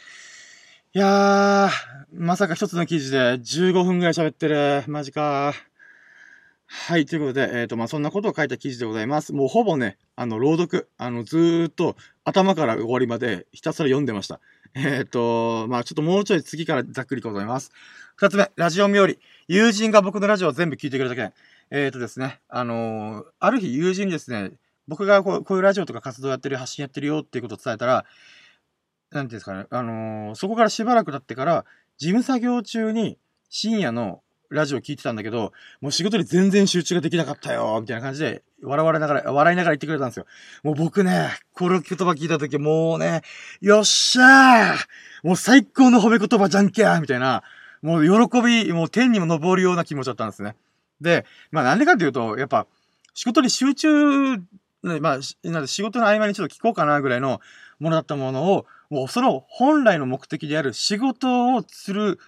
[0.93, 1.69] いやー、
[2.13, 4.86] まさか一つの記事で15分くらい喋ってる。
[4.88, 5.74] マジかー。
[6.67, 9.34] はい、ということで、えっ、ー、と、まあ、そんなことを書いた記事でございます。
[9.34, 14.39] もうほぼね、あの、朗読、あの、ずーっと頭から終わりまでひたすら読んでました。
[14.73, 17.71] えっ、ー、と、まあ、ちょっともうちょい次からざっくりございます。
[18.15, 19.19] 二つ目、ラジオ冥利。
[19.47, 21.34] 友人が僕のラジオを全部聞いてくれた件。
[21.69, 24.51] えっ、ー、とですね、あのー、ある日友人にですね、
[24.88, 28.06] 僕がこうこういうラジオとか活動やってる、発信やってるよっていうことを伝えたら、
[29.12, 31.65] なんていうんですかね、あの、そこからしばらく経ってから、
[31.97, 33.17] 事務作業中に
[33.49, 40.25] 深夜のラジオ聞いてたんだけど、もう仕事に全然集中ができなかったよ、みたいな感じで、笑われながら、笑いながら言ってくれたんですよ。
[40.63, 43.21] もう僕ね、この言葉聞いた時、もうね、
[43.62, 44.77] よっしゃー
[45.23, 47.43] もう最高の褒め言葉じゃんけーみたいな、
[47.81, 50.55] もう喜び、もう天にも昇るような気持ちだったんですね。
[51.01, 52.67] で、まあなんでかっていうと、やっぱ、
[53.13, 54.38] 仕事に集中、
[54.81, 57.41] まあ、なんで仕事の合間にちょっと聞こうかなぐらいの
[57.79, 62.19] ものだったものを、もうその本来の目的である仕事をする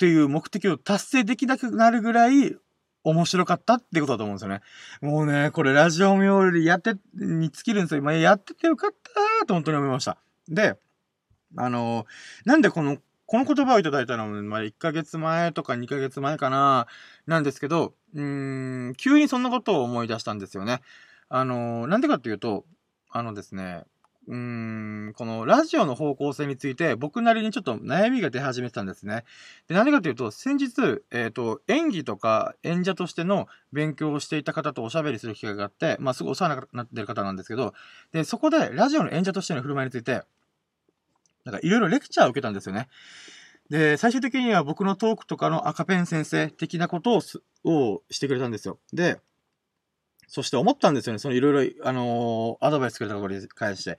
[0.00, 2.56] っていう目的を達成できなくなるぐらい
[3.04, 4.62] 面白かったってことだと思うんですよね。
[5.02, 8.00] もうね、これラジオ冥利やって、に尽きるんですよ。
[8.00, 10.16] まあ、やっててよかったーと本当に思いました。
[10.48, 10.78] で、
[11.54, 12.06] あのー、
[12.46, 16.86] なんでこの、この言葉をいただいたのは、まあ、1ヶ月前とか2ヶ月前かな、
[17.26, 20.80] なんですけど、うん、急にそんなことを思い出したんですよね。
[21.28, 22.64] あのー、なんでかっていうと、
[23.10, 23.84] あのですね、
[24.28, 24.36] うー
[25.10, 29.24] ん、このラジオの方向性について僕なりにちょっと悩みが出始めてたんですね。
[29.68, 37.72] で、何かというと、先日、えっ、ー、と、演技とか演者としての勉強をしていた方とおしゃべりする機会があって、まあ、すごいお世話になってる方なんですけど、
[38.12, 40.22] で、そこでラジオの演者としての振る舞いについて、
[41.44, 42.88] なんかいろいろレクチャーを受けたんですよね。
[43.70, 47.22] で、最終的には僕のトークとかの赤ペン先生的なことを
[47.62, 48.78] をしてくれたんですよ。
[48.92, 49.20] で、
[50.32, 51.18] そして思ったんですよね。
[51.18, 53.98] そのいろいろ、あのー、アドバイスくれたことに関して。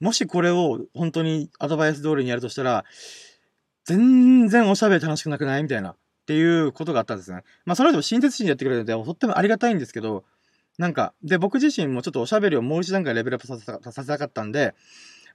[0.00, 2.84] もしこれを本当にアドバイス通りにやるとしたら、
[3.84, 5.62] 全然おしゃべり楽しくなくない？
[5.64, 5.90] みたいな。
[5.90, 7.42] っていうことがあったんですね。
[7.64, 10.24] まあ、それでも親切心でやってくれるので、とってもありがたいんですけど、
[10.78, 14.74] なんか、で、僕自身もちょっとおしゃべりをもう一段階レベルアップさせたさせたかったんで、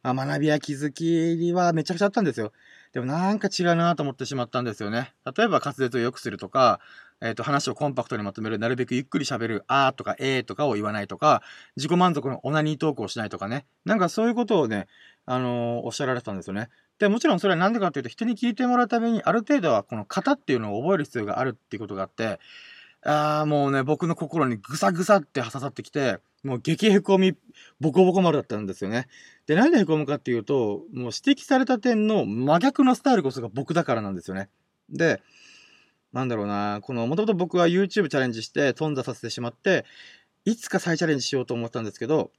[0.02, 2.54] まあ、学びや気づきはめちゃくちゃあったんですよ。
[2.94, 5.14] でもなんか違うなと思ってしまったんですよね。
[5.26, 6.80] 例えば滑舌を良くするとか、
[7.22, 11.42] えっ、ー、と、話をコンパクトにまとめる、なるべくゆっくり喋る、あーとかえーとかを言わないとか、
[11.76, 13.66] 自己満足のオナニートークをしないとかね。
[13.86, 14.88] なんかそういうことをね、
[15.26, 16.70] あのー、おっしゃられたんですよね。
[17.00, 22.40] で、もちろんそれは何でかっていうと、人に聞いてもらうために、ある程度はこの型っていうのを覚える必要があるっていうことがあって、
[23.04, 27.36] あーもうね、僕の心にぐさぐさって刺さってきて、もう激へこみ、
[27.80, 29.08] ボコボコ丸だったんですよね。
[29.48, 34.50] で、なんでへこむかっていうと、もう指摘された点の真逆のスタイルこそが僕だからなんですよね。
[34.90, 35.22] で、
[36.14, 39.86] なんだろうな、この、もともと僕は YouTube チャレンジして頓挫させてしまって、
[40.46, 42.32] いつか再チャレンジしようと思ったんですけど、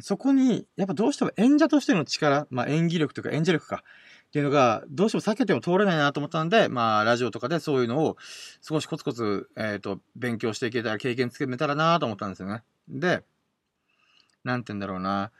[0.00, 3.82] そこに、やっぱどうしても演者としての力、まあ演技力というか演者力か、
[4.26, 8.16] っていうのが、どうしても避けても通れないなと思ったんで、まあ、ラジオとかでそういうのを
[8.60, 12.62] 少しコツコツ、えっ、ー、と、勉強していけたら、経験つけめたらなと思ったんですよね。
[12.88, 13.22] で、
[14.44, 15.30] なんて言うんだろうな。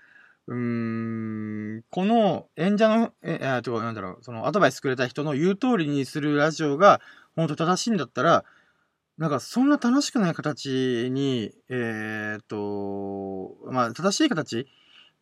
[0.46, 7.00] うーん、この演者の、え、え、と、なんだろう、そのアドバイスくれた人の言う通りにするラジオが、
[7.36, 8.44] 本当正しいんだったら、
[9.18, 14.66] なんかそんな楽しくない形に、えー、っと、まあ、正しい形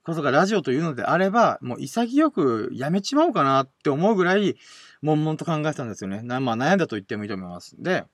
[0.02, 4.56] こそがラジオというのであれば、もう潔くやめちまおうかなって思うぐらい、
[5.02, 6.22] 悶々と考えてたんですよね。
[6.22, 7.76] まあ、悩んだと言ってもいいと思います。
[7.78, 8.04] で、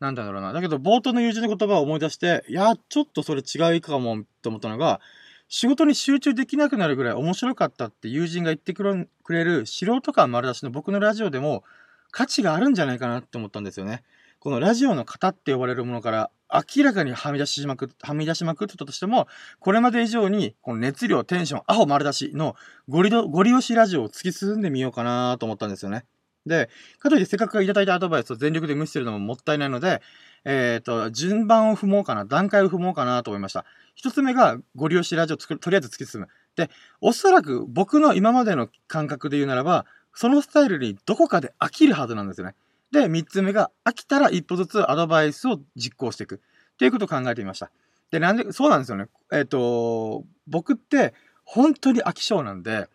[0.00, 0.52] なんだろうな。
[0.52, 5.00] だけど、冒頭の友人の言葉を思い出して、いや、ちょっとそれ違いかも、と思ったのが、
[5.48, 11.64] 仕事に集中できなくなるぐらい面白かったって友人が言ってくれる素人感丸出しの僕のラジオでも
[12.10, 14.02] 価値があるんじゃないかなって思ったんですよね。
[14.40, 16.30] このラジオの型って呼ばれるものから
[16.76, 19.28] 明らかにはみ出しまく、はみ出しまくってたとしても、
[19.60, 22.56] これまで以上に、この熱量、テンション、アホ丸出しの
[22.88, 26.04] ゴリゴリ押しラジオを突き進んでみようかなと思ったんですよね。
[26.46, 30.00] で、かといってせっかくいただいたアドバイスを全力で無視するのももったいないので、
[30.44, 33.66] えっ、ー、と、順番を踏もうかな、段階を踏もうかなと思いました。
[33.94, 36.28] 一つ目が、ゴリ押しラジオを、とりあえず突き進む。
[36.56, 36.70] で、
[37.02, 39.84] おそらく僕の今までの感覚で言うならば、
[40.18, 42.56] そのスタイルにどこかで飽きるはずなんですよね。
[42.90, 46.40] で、三つ目が、飽きたら一歩ずつアドバイスを実行していく。
[46.74, 47.70] っていうことを考えてみました。
[48.10, 49.06] で、なんで、そうなんですよね。
[49.32, 52.88] えっ、ー、と、僕って、本当に飽き性なんで、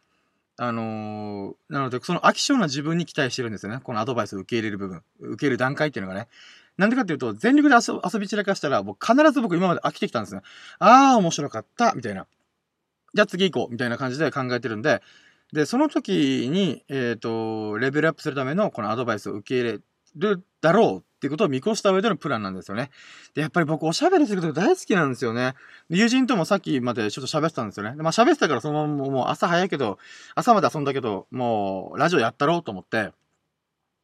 [0.57, 3.79] あのー、なので、その飽き性な自分に期待してるんですよね。
[3.81, 5.01] このアドバイスを受け入れる部分。
[5.21, 6.27] 受ける段階っていうのがね。
[6.77, 10.41] なんでかっていうと、全力で遊び散らかしたら、もう必ず僕今まで飽きてきたんですね。
[10.79, 12.27] あー、面白かった、みたいな。
[13.13, 15.01] じゃあ次行こう、みたいな感じで考えてるんで、
[15.53, 19.79] で、その時に、えっ、ー、と、レベルアップするためのこのアドバイスを受け入れ
[20.15, 22.89] るだろうっていうことを見越した上でのプランなんですよね。
[23.35, 25.53] で、やっぱり僕おしゃべりすること大好きなんですよね。
[25.89, 27.95] 友人ともさっきまでちょっと喋ってたんですよね。
[27.95, 29.99] でまあ喋ってたからそのままもう朝早いけど、
[30.33, 33.11] 朝まで遊んだけど、もうラジオやったろうと思って、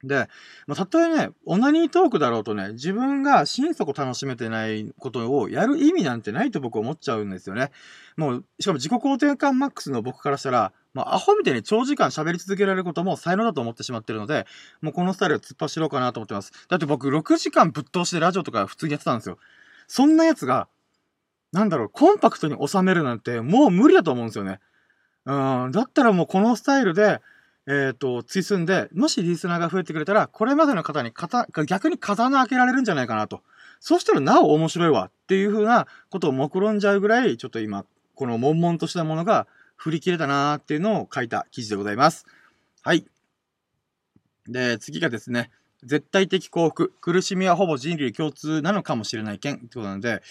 [0.04, 0.28] で、
[0.66, 7.72] まあ、たとえね、オナニートークだろうとね、自分が心底楽しめてないことをやる意味なんてないと僕思っちゃうんですよね。
[8.16, 14.48] もう、しかも自己肯定感マックスの僕からしたら、まあ、アホみたいに長時間喋り続けられることも才能だと思ってしまってるので、
[14.82, 16.52] もうこのスタイルを突っ走ろうかなと思ってます。
[16.70, 19.38] だって僕6時間ぶっ通してラジオとか普通にやってたんですよ。
[19.88, 20.68] そんなやつが、
[21.52, 24.60] なんだろう、コンパクトに収めるなんてもう無理だと思うんですよね。
[25.26, 27.22] うん、だったらもうこのスタイルで、
[27.70, 31.14] えっ、ー、と、進んで、もしリスナーが増えてくれたら、これまでの方に
[31.68, 33.44] 逆に風穴開けられるんじゃないかなと。
[33.80, 42.26] そうしたらなお面白いわっていう風なことを目論んじゃうぐらい、ちょっと今、この悶々としたものが振り切れたなーっていうのを書いた記事でございます。
[42.82, 43.06] はい。
[44.48, 45.52] で、次がですね、
[45.84, 50.24] 絶対的幸福、苦しみはほぼ人類共通なのかもしれない件ってことなので、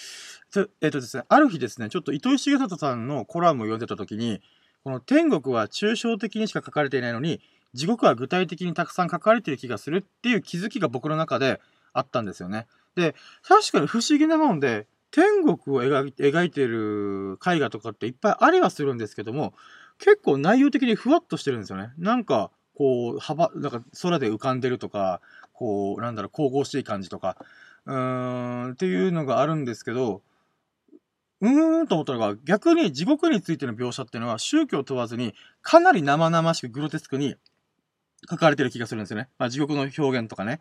[0.80, 4.42] えっ、ー、とですね、ある日ですね、ちょっと糸井重里さんのコラムを読んでた時に、
[4.88, 7.42] この天国は抽象的にしか書かれていないのに、
[7.74, 11.60] 地獄は具体的にたくさん書かれている気がするっていう気づきが僕の中で
[11.92, 12.66] あったんですよね。
[12.94, 13.14] で、
[13.46, 19.52] 確かに不思議なもんで、天国を描いている絵画とかっていっぱいありはするんですけども、
[19.98, 21.92] 結構内容的にふわっとしてるんですよね。
[21.98, 25.20] なんか、こう、幅、なんか空で浮かんでるとか、
[25.52, 27.36] こう、なんだろう、神々しい感じとか、
[27.84, 30.22] うーん、っていうのがあるんですけど、
[31.40, 37.36] うーんと思ったのが、逆に地獄についての描写っていうのは宗教問わずに、かなり生々しくグロテスクに
[38.28, 39.28] 書かれてる気がするんですよね。
[39.38, 40.60] まあ、地獄の表現とかね。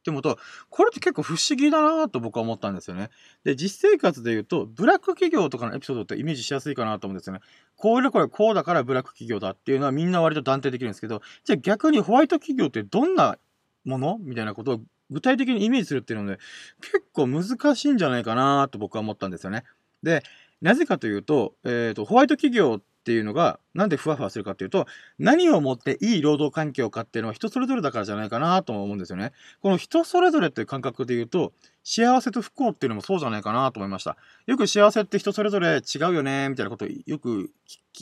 [0.00, 0.36] って思うと、
[0.68, 3.10] これって結構不思議だなと僕は思ったんですよね。
[3.44, 7.40] で、実生活で言うと、ブラック企業とかのエピソードってイメージしやすいかなと思うんですよね。
[7.76, 13.38] これこれこうだからブラック企業だっていうのはみんな割と断定できるんですけど、じゃあ逆にホワイト企業ってどんな
[13.84, 14.18] もの？
[14.18, 14.80] みたいなことを
[15.12, 16.38] 具体的にイメージするっていうので、
[16.80, 19.64] 結構難しいんじゃないかなと僕は思ったんですよね。
[20.02, 20.22] で、
[20.60, 24.86] なぜかというと、えっ、ー、と、ホワイト企業っていうのが、なんでふわふわするかっていうと、
[25.18, 29.32] 何をもっていい労働環境かっていうのは人それぞれだからじゃないかなと思うんですよね。
[29.60, 34.16] この人それぞれっていう感覚で言うと、幸せと不幸っていうのもそうじゃないかなと思いました。
[34.46, 37.50] よく幸せって人それぞれ違うよね、みたいなことをよく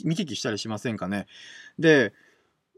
[0.05, 1.25] 見聞きしたりしませんかね。
[1.79, 2.13] で、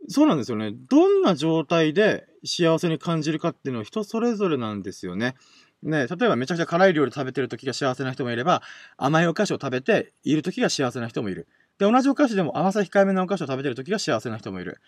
[0.07, 0.71] そうなんですよね。
[0.89, 5.35] どんな状態で幸せに感じるかっていうのは人それぞれなんですよね。
[5.81, 8.61] ね、例えばめちゃくちゃ辛い料理食べてる時が幸せな人もいれば、
[8.97, 11.47] 甘いお菓子を食べている時が幸せな人もいる。
[11.77, 14.79] で、同じお菓子でも甘さ控えめなお菓子を食べてる時が幸せな人もいる。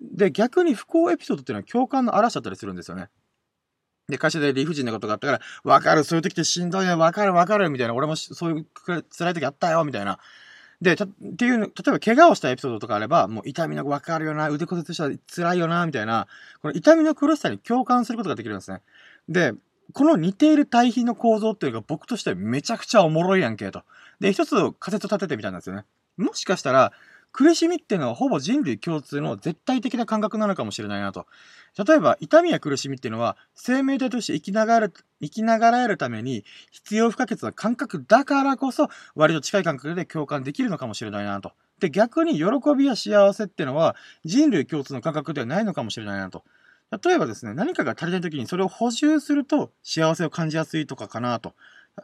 [0.00, 3.08] で、逆に不幸エピソードっていうのは共感の嵐だったりするんですよね。
[4.08, 10.18] で、会社で理不尽なことがあったから、わかる、そういう時ってしんどいね、わかる、わかる、みたいな、俺もそういう辛い時あったよ、みたいな。
[10.80, 16.26] で、たっていう、例えば怪我をしたエピソードとかあれば、もう痛みの分かるよな、腕骨折したら辛いよな、みたいな、
[16.62, 18.82] この痛みの苦しさに共感することができるんですね。
[19.28, 19.54] で、
[19.92, 23.82] この似ている対比の構造っていうのが僕としてめちゃくちゃおもろいやんけ、と。
[24.20, 25.84] で、一つ仮説を立ててみたんですよね。
[26.16, 26.92] もしかしたら、
[27.34, 31.26] 苦しみっていうのはほぼ人類共通の絶対的な感覚なのかもしれないなと。
[31.84, 34.88] 例えば、痛みや苦しみっていうのは、生命体として生きながら、
[35.20, 41.50] 生きながらえるために必要不可欠な感覚だからこそ、割と近い感覚で共感できるのかもしれないなと。
[41.80, 42.44] で、逆に喜
[42.78, 46.44] びや幸せっていうのは、人類共通の感覚ではないのかもしれないなと。
[47.04, 51.54] 例えばですね、何かが足りない時にそれを補充すると幸せを感じやすいとかかなと。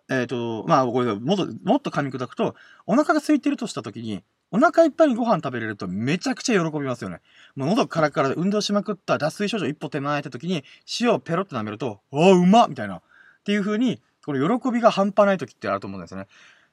[0.08, 7.20] えっ、ー、と、まあ、これ、もっと、もっと噛み砕くと、お腹が空いてるとした時に、お腹いっぱいにご飯食べれるとめちゃくちゃ喜びますよね。
[7.54, 10.64] もう喉カラカラで運動しまくった脱水症状一歩手前った時に
[11.00, 12.96] 塩をペロッと舐めると、おうまみたいな。
[12.96, 13.02] っ
[13.44, 16.26] ていう風に、この喜びが半端ない時ってあると思うんですよね。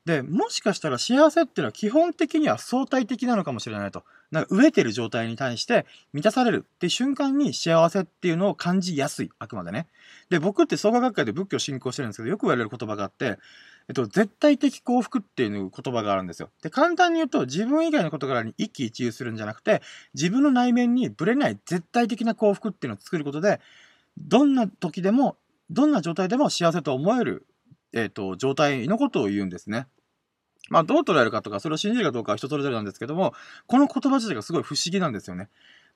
[0.08, 4.06] で、もしかしたら幸せっていうのは基本的には相対的なのかもしれないと。
[4.32, 9.32] なんか飢えてる状態に対して満たされるって瞬間に幸せっていうのを感じやすい。
[9.38, 9.88] あくまでね。
[10.30, 13.38] で、僕って創価学会で仏教を信仰してるんですけど、よく言われる言葉があって、
[13.90, 16.50] えっと、絶対的幸福っていう言葉があるんですよ。
[16.62, 19.82] で、簡単に言うと、自分以外の事柄に一喜一憂するんじゃなくて、
[20.14, 23.62] 自分の内面にぶれない絶対的な幸福っていうのを作ることで、
[24.18, 25.38] どんな時でも、
[25.70, 27.46] どんな状態でも幸せと思える、
[27.94, 29.88] えっと、状態のことを言うんですね。
[30.70, 33.34] まあ、どう捉えるかとか、それを信じるかどうかは人それぞれなんですけども、
[33.68, 35.50] この言葉自体がすごい不思議なんですよね。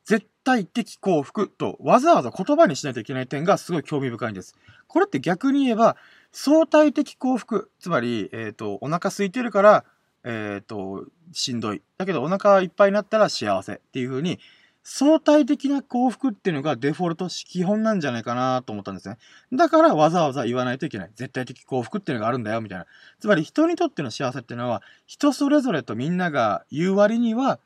[0.05, 4.55] 絶対的幸福とわざわざ言葉にしないといけない点がすごい興味深いんです。
[4.87, 5.95] これって逆に言えば、
[6.31, 7.71] 相対的幸福。
[7.79, 9.85] つまり、えっ、ー、と、お腹空いてるから、
[10.23, 11.81] えっ、ー、と、しんどい。
[11.97, 14.39] だけどお腹いっぱいになったら幸せっていう風に、
[14.83, 19.17] 相対的な幸福っていうのがデフォルト、基本なんじゃないかなと思ったんですね。
[19.53, 21.11] だからわざわざ言わないといけない。
[21.15, 22.87] 絶対的幸福っていうのがあるんだよ、みたいな。
[23.19, 27.59] つまり人にとっての幸せっていうのは、人それぞれとみんなが言う割には、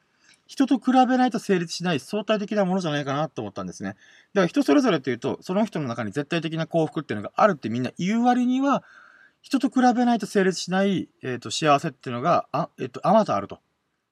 [0.48, 3.90] 人と比べないと成立しない相対的なものじゃないかなと思ったんですね。
[3.90, 8.84] だから人それぞれっていうと、その人の中に絶対的な幸福っていうのがあるってみんな言う割には、
[9.42, 13.60] 人と比べないと成立しない、えっ、ー、と、幸せっていうのが、あ、えっ、ー、と、あまたあると。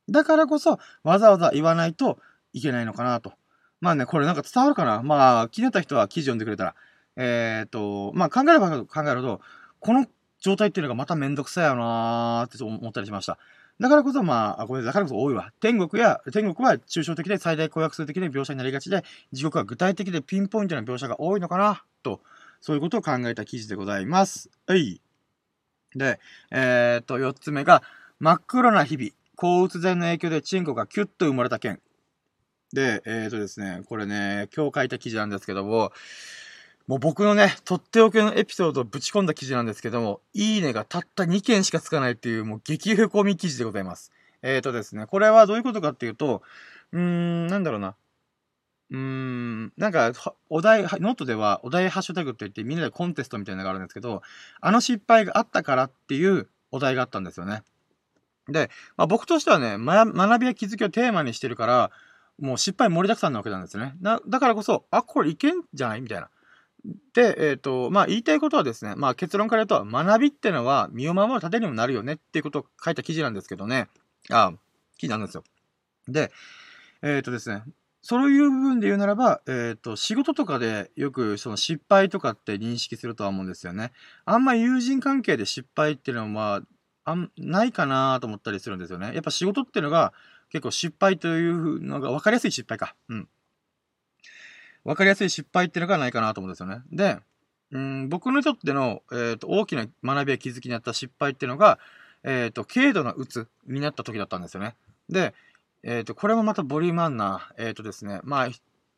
[0.10, 2.20] だからこそ、わざわざ言わないと
[2.52, 3.34] いけないのかなと。
[3.82, 5.02] まあね、これなんか伝わるかな？
[5.02, 6.76] まあ、気になった人は記事読んでくれたら。
[7.16, 9.42] えっ、ー、と、まあ考えれば考えると、
[9.80, 10.06] この
[10.40, 13.38] 状態っていうのがまためんどくさいよなーって思ったりしました。
[13.80, 15.52] だからこそ、まあ、これだからこそ多いわ。
[15.60, 22.22] 天国や、天国は抽象的で最大公約数的な描写になりがちで、地獄は具体的でピンポイントな描写が多いのかな、と、
[22.62, 24.50] そういうことを考えた記事でございます。
[24.68, 25.02] はい。
[25.96, 26.20] で、
[26.52, 27.84] えー、っと、四つ目が、
[28.20, 31.82] 真っ黒な日々、抗うつ剤の影響でチンコがキュッと生まれた件。
[32.72, 35.92] で、えー、っとですね、これね、今日書いた記事なんですけども、
[36.88, 44.12] もう僕のね、とっておきのエピソードをぶち込んだ記事なんですけども、いいねがたった2件しかつかないっていう、もう激へこみ記事でございます。
[44.42, 46.42] えーとですね、これはどういうことかっていうと、
[46.92, 47.96] うーん、なんだろうな。
[48.92, 50.12] うーん、なんか、
[50.50, 54.22] お題、ノートではお題ハッシュタグって言ってみんなでコンテストみたいなのがあるんですけど、
[54.60, 57.64] あの失敗があったからっていうお題があったんですよね。
[58.50, 61.92] で、まあ、僕としてはね、ま、学びや気づきをテーマにしてるから、
[62.40, 63.96] もう失敗盛りだくさんなわけなんですよね。
[64.02, 66.02] だからこそ、あ、これいけんじゃない？
[66.02, 66.30] みたいな。
[67.14, 73.88] で、えっ、ー、と、まあ、言いたいことはですね、まあ、結論から言うと、学びってのは身を守る盾にもなるよねっていうことを書いた記事なんですけどね。
[74.30, 74.54] あ、
[74.98, 75.44] 記事なんですよ。
[76.08, 76.32] で、
[77.02, 77.64] えっ、ー、とですね、
[78.02, 83.94] そういう部分で言うならば、えっ、ー、と、仕事とかでよくその失敗とかって認識するとは思うんですよね。
[84.26, 86.62] あんま友人関係で失敗っていうのは、
[87.06, 89.14] あん、ないかなと思ったりするんですよね。
[89.14, 90.14] やっぱ仕事っていうのが
[90.50, 92.96] 結構失敗というのが分かりやすい失敗か。
[93.08, 93.30] うん。
[94.86, 96.82] 分かりやすい失敗っていうのがないかなと思うんですよね。
[96.92, 97.20] で、
[97.72, 101.80] うん、僕にとっての、えーと、大きな学びや気づきになった失敗っていうのが、
[102.24, 104.76] えっ、ー、と、軽度なうつになった時だったんですよね。
[105.10, 105.34] で、
[105.84, 108.50] えっ、ー、と、これもまたボリュームあんな、えっ、ー、とですね、まあ、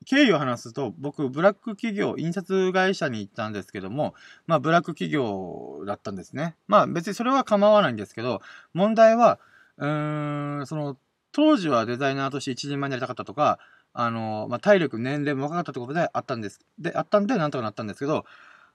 [0.06, 4.14] 経緯を話すと、僕、ブラック企業、印刷会社に行ったんですけども、
[4.46, 6.56] まあ、ブラック企業だったんですね。
[6.68, 8.42] まあ、別にそれは構わないんですけど、
[8.74, 9.40] 問題は、
[9.78, 10.98] うーん、その、
[11.32, 13.60] 当時はデザイナーとして一人前になりたかったとか、
[13.98, 16.60] あの、まあ、体力、年齢も若かったってことであったんです。
[16.78, 18.26] で、あったんで、なんとかなったんですけど、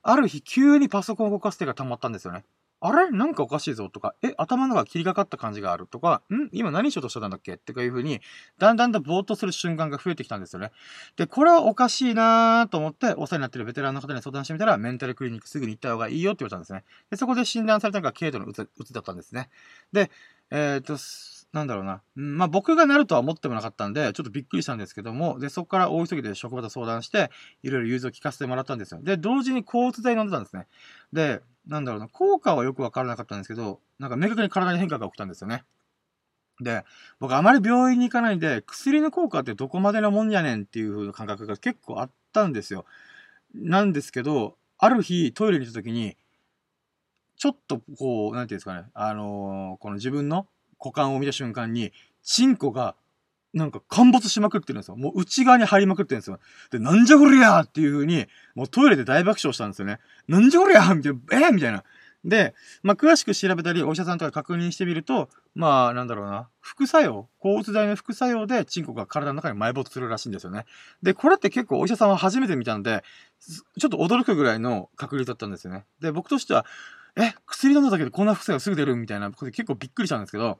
[0.01, 2.43] ある日、急にパソコンを動かす手が溜まったんですよね。
[2.83, 3.11] あれ？
[3.11, 6.49] なんかおかしいぞとか、え、頭の中切りかかった感じがあるとか、ん？
[6.51, 7.53] 今何しようとしてたんだっけ？
[7.53, 8.19] ってかいう風に、
[8.57, 10.71] だんだんとぼーっとする瞬間が増えてきたんですよね。
[11.15, 16.83] で、これはおかしいなーと思って、お世話になってるベテランの方に相談してみたら、メンタルクリニックすぐに行った方がいいよって言われたんですね。
[17.11, 19.51] で、そこで診断されたのが軽度のうつ、うつだったんですね。
[19.93, 20.09] で、
[20.49, 20.97] えー、っと、
[21.53, 22.01] なんだろうな。
[22.15, 27.29] うん、まあ僕がなるとは思ってもなかったんで、ちょっとびっくりしたんですけども、で、そこから大急ぎで職場と相談して、
[27.61, 29.01] いろいろ融通を聞かせてもらったんですよ。
[29.03, 30.67] で、同時に抗うつ剤飲んでたんですね。
[31.11, 35.63] で、なんだろうな、効果はよくわからなかったんですけど、なんか明確に体に変化が起きたんですよね。
[36.61, 36.85] で、
[37.19, 42.85] 僕あまり病院に行かないんで、薬の効果ってどこまでのもんやねんっていう風な感覚が結構あったんですよ。
[43.53, 46.17] なんですけど、ある日トイレに行った時に、
[47.35, 50.47] ちょっとこう、なんていうんですかね、あのー、この自分の
[50.83, 52.95] 股間を見た瞬間に、チンコが、
[53.53, 54.95] なんか陥没しまくってるんですよ。
[54.95, 56.39] もう内側に入りまくってるんですよ。
[56.71, 58.25] で、なんじゃこりゃーっていう風に、
[58.55, 59.99] もうトイレで大爆笑したんですよね。
[60.27, 61.83] なんじゃこりゃーみたいな、えー、みたいな。
[62.23, 62.53] で、
[62.83, 70.65] まあ、詳しく調べたり、お医者さんとか確認してみると、まあ、なんだろうな、副作用、抗うつ剤の副作用で、チンコが体の中に埋没するらしいんですよね。
[71.01, 73.03] で、これって結構お医者さんは初めて見たんで、
[73.79, 75.85] ちょっと驚くぐらいの確率だったんですよね。
[75.99, 76.65] で、僕としては、
[77.15, 80.59] え、薬飲んだだけでこんな副作用すぐ出るみたいなことで結構びっくりしたんですけど、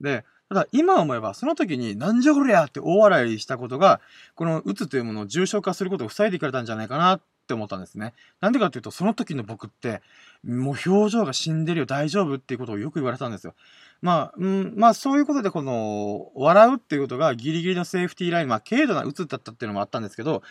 [0.00, 4.00] で、ただ今思えば、その時になんじゃこりゃって大笑いしたことが、
[4.34, 8.14] このうつというものを重症化することを防いでくれたんじゃないかなって思ったんですね。
[8.40, 10.02] なんでかっていうと、その時の僕って、
[10.44, 13.54] もう表情が死んでるよ、大丈夫っていうことをよく言われたんですよ。
[14.02, 20.42] まあ、うん、まあそういうことでこの、笑うっていうことがギリギリのセーフティーライン、まあ軽度なうつだったっていうのもあったんですけど、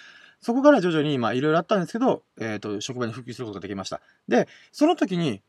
[0.42, 4.00] そこから徐々に、まあいろいろあったんですけど、えっ、ー、と、職場に復帰することができました。
[4.30, 5.42] で、その時に、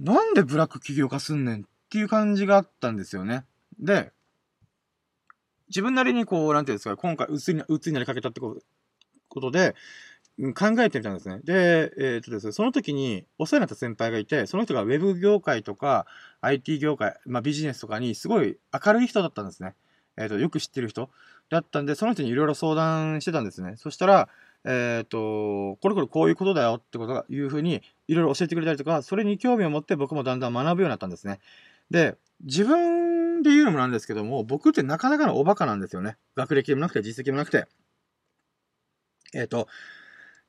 [0.00, 3.44] なんでブラック起業化すんねんっていう感じがあったんですよね。
[3.78, 4.10] で、
[5.68, 8.60] 自分なりにこう、なんていうんですか、今回、うつに、になりかけたってこ
[9.40, 9.76] とで、
[10.56, 11.38] 考えてみたんですね。
[11.44, 16.06] で、えっ、とですね、その時にお世話になった先輩がいて、その人が Web 業界とか
[16.40, 19.76] IT 業界、まあビジネスとかにすごい明るい人だったんですね。
[20.16, 21.10] えっ、と、よく知ってる人
[21.48, 23.74] だったんで、その人にいろいろ相談してたんですね。
[23.76, 24.28] そしたら、
[24.64, 31.38] えっ、と、これこれこういうことだよってことが、いうふうにいろいろ教えてくれたりとか、それに興味を持って僕もだんだん学ぶようになったんですね。
[31.90, 36.16] で、自分で言うのもなんですけども、僕ってなかなかのおバカなんですよね。
[36.36, 37.66] 学歴もなくて、実績もなくて。
[39.34, 39.68] えっ、と、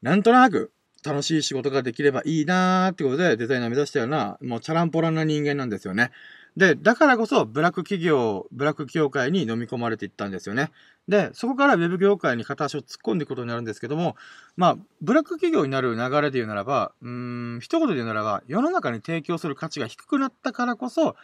[0.02, 0.72] なんとなく
[1.04, 6.12] 楽しい仕事ができればいいなーってことでデザイナー目指したような、もうチャランポランな人間なんですよね。
[6.58, 10.72] で、だからこそ、ブラック企業、ブラック業界に飲み込まれていったんですよね。
[11.08, 14.16] で、そこからウェブ業界に片足を突っ込んでいくことになるんですけども、
[14.56, 21.18] まあ、ブラック企業になる流れで言うならば、うん、一言で言うならば、世の中に提供する価値が低くなったからこそ、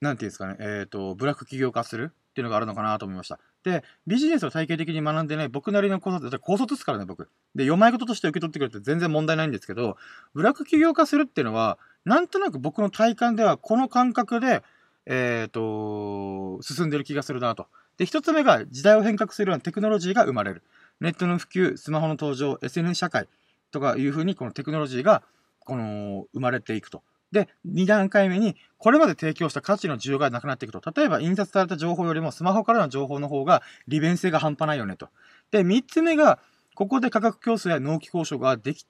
[0.00, 3.38] なんていうんですかね、えっ、ー、と、ブラック企業化するっていうのがあるのかなと思いました。
[3.64, 7.28] で、ビジネスを体系的に学んでない僕なりの考察、だって高卒ですからね、僕。
[7.54, 9.96] で、読まいこととして受け取ってくれて全然問題ないんですけど、
[10.34, 14.62] ブラック企業化するっていうのは、なんとなく僕の体感ではこの感覚で、
[15.06, 17.66] えっ、ー、と、進んでる気がするなと。
[17.96, 20.62] で、一つ目が時代を変革するようなテクノロジーが生まれる。
[21.00, 23.28] ネットの普及、スマホの登場、SNS 社会
[23.70, 25.22] とかいうふうに、このテクノロジーが、
[25.60, 27.02] この、生まれていくと。
[27.32, 30.80] で、2段階目に、これまで提供した価値の需要がなくなっていくと。
[30.94, 35.08] 例えば、印刷された情報よりもスマホからの情報の方が利便性が半端ないよねと。
[35.50, 36.38] で、3つ目が、
[36.74, 38.86] ここで価格競争や納期交渉ができ、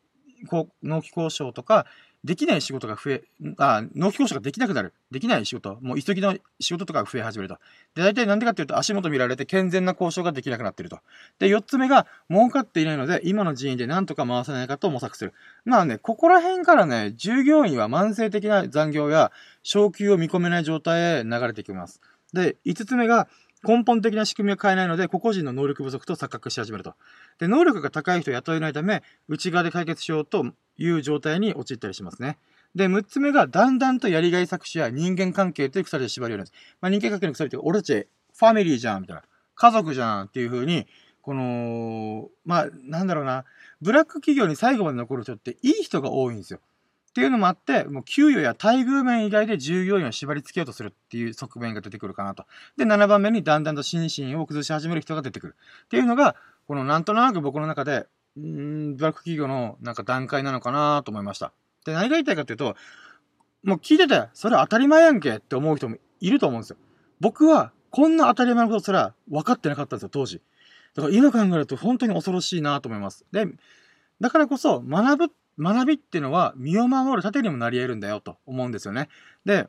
[0.82, 1.86] 納期交渉とか、
[2.22, 3.22] できない仕事が増え、
[3.56, 4.92] あ、納期交渉ができなくなる。
[5.10, 7.58] できない仕事、もう急ぎの仕事とかが増え始めると。
[7.94, 11.00] で、大体なんでかっていうと、足元見られて健全な交渉ができなくなってると。
[11.38, 15.32] で、4つ目が、儲かっていないので、今の人員で何とか回せないかと模索する。
[15.64, 22.02] まあね、ここら辺からね、従業員は慢性的な残業や、昇給を見込めない状態へ流れてきます。
[22.34, 23.28] で、5つ目が、
[23.62, 26.94] 根本的な仕組みを変えないので、個々人の能力不足と錯覚し始めると。
[27.38, 30.46] で、能力が高い人を雇えないため、内側で解決しようと
[30.78, 32.38] いう状態に陥ったりしますね。
[32.74, 36.52] で、6つ目が、だんだんとやりがい搾取や人間関係という鎖で縛りよるんです。
[36.80, 38.06] まあ、人間関係の鎖って、俺たち、
[38.36, 39.22] ファミリーじゃん、みたいな。
[39.56, 40.86] 家族じゃん、っていう風に、
[41.20, 43.44] この、まあ、なんだろうな、
[43.82, 46.60] ブラック企業に最後まで残る人っていい人が多いんですよ。
[47.10, 52.44] っていうのもあって、もう給与や待遇面以外で従業員を縛り付けようとするっていう側面が出てくるかなと。
[52.76, 55.56] で、7番目にだんだんと心身を崩し始める人が出てくる。
[55.86, 56.36] っていうのが、
[56.68, 58.06] このなんとなく僕の中で、
[58.36, 61.52] うん、ブラック企業のなんか段階なのかなと思いました。
[61.84, 62.76] で、何が言いたいかっていうと、
[63.64, 66.76] もう聞いてて、それ当たり前やんけって思う人もいると思うんですよ。
[67.18, 70.40] 僕は、こんな当たり前のことすら分かってなかったんですよ、当時。
[70.94, 73.24] だから今考えると本当に恐ろしいなと思います。
[73.32, 73.46] で、
[74.20, 75.28] だからこそ学ぶっ
[75.60, 79.08] 学びっていうのは身を守る盾にもなり得るんだよと思うんですよね。
[79.44, 79.68] で、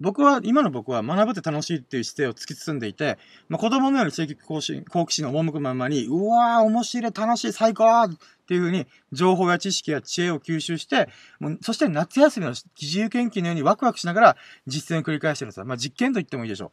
[0.00, 3.16] 僕は、今の僕は学ぶって楽しいっていう姿勢を突き進んでいて、
[3.48, 8.10] まあ、子供のように積極好奇心の赴くままに、うわー、面白い、楽しい、最高っ
[8.46, 14.36] ていうふうに、情報や知識や知恵を吸収して、もうそして夏休みの自由研究のようにワクワクしながら
[14.66, 15.64] 実践を繰り返してるんですよ。
[15.64, 16.72] まあ、実験と言ってもいいでしょ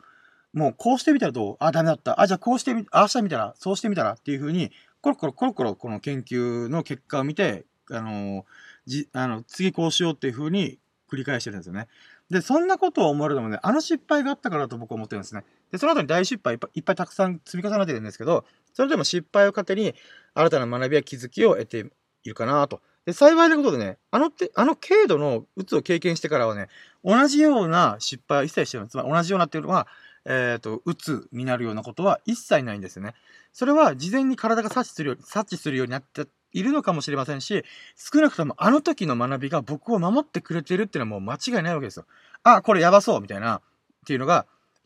[0.55, 0.57] う。
[0.57, 1.57] もう、こうしてみたらどう？
[1.59, 2.19] あ、ダメだった。
[2.19, 8.45] あ、じゃあこうしてみ、ああしたみたら、そうしてみたらっていうふうに、コロコロコロコロこの研究の結果を見て、あの、
[8.85, 10.79] じ、あの、次こうしようっていう風に
[11.11, 11.87] 繰り返してるんですよね。
[12.29, 15.43] で、そんなことを思われるのもね、あの失敗があったからと僕は思ってるんですね。
[15.71, 19.93] で、その後に大失敗いっぱいいっぱいたくさん積み重ねてるんですけど、それでも失敗を糧に
[20.33, 21.85] 新たな学びや気づきを得て
[22.23, 22.81] いるかなと。
[23.05, 26.69] で、幸いなことでね、あのて、あの軽度のうつを経験してからはね、
[27.03, 28.87] 同じような失敗は一切してない。
[28.87, 29.87] つまり同じようなっていうのは、
[30.25, 33.15] えっ、ー、と、うつになるようなことは一切ないんですよね。
[33.51, 37.63] それは事前に体が察知するように、察知するようになっているのかもしれませんし、
[37.95, 42.05] 少なくともあの時の学びが僕を守ってくれてるっていうのはもう間違いないわけですよ。
[42.43, 43.61] あ、これやばそうみたいな、っ
[44.05, 44.45] ていうのが、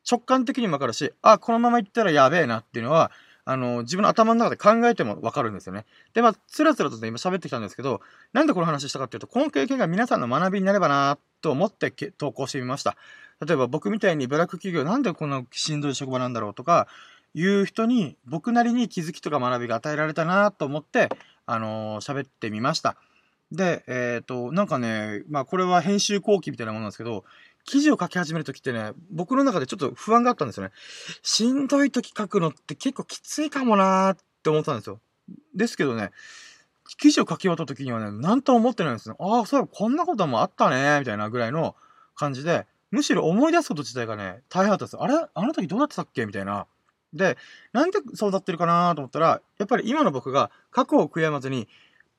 [0.10, 3.12] 直感的にもわかるし、あ、このまま行ったらやべえなっていうのは、
[3.48, 5.86] あの、自分の頭の中で考えてもわかるんですよね。
[6.14, 8.02] で、まあ、つらつらとね、今喋ってきたんですけど、
[8.34, 12.98] なんでこの話したかっていうと、この経験が皆さんの学びになればなと思って投稿してみました。
[13.46, 16.88] 例えば僕みたいにブラック企業なんでこんなしんどい職場なんだろうとか、
[17.36, 21.10] いう人に僕なりに気づきとか学びが与えられたなと思って、
[21.46, 22.98] あのー、喋ってみました。
[23.52, 27.24] で、えっ、ー、と、なんかね、まあこれは編集後期みたいなものなんですけど、
[27.64, 30.72] 記事を書き始めるときってね、僕の中でちょっと不安があったんですよね。
[31.24, 35.00] しんどいとき書くのって結構きついかもなーって思ったんですよ。
[35.56, 36.12] ですけどね、
[36.98, 39.16] 記事を書き終わった時にはね、なんとも思ってないんですね。
[39.20, 41.76] ああ、そういえばこんなこともあったねみたいなぐらいの
[42.16, 45.04] 感じで、むしろ思い出すこと自体がね、大変だったんですよ。
[45.04, 45.16] あれ？
[45.34, 46.26] あの時どうなってたっけ？
[46.28, 46.68] みたいな。
[47.14, 47.38] で、
[47.74, 51.70] なんでそうなってるかなと思ったら、やっぱり今の僕が過去を悔やまずに、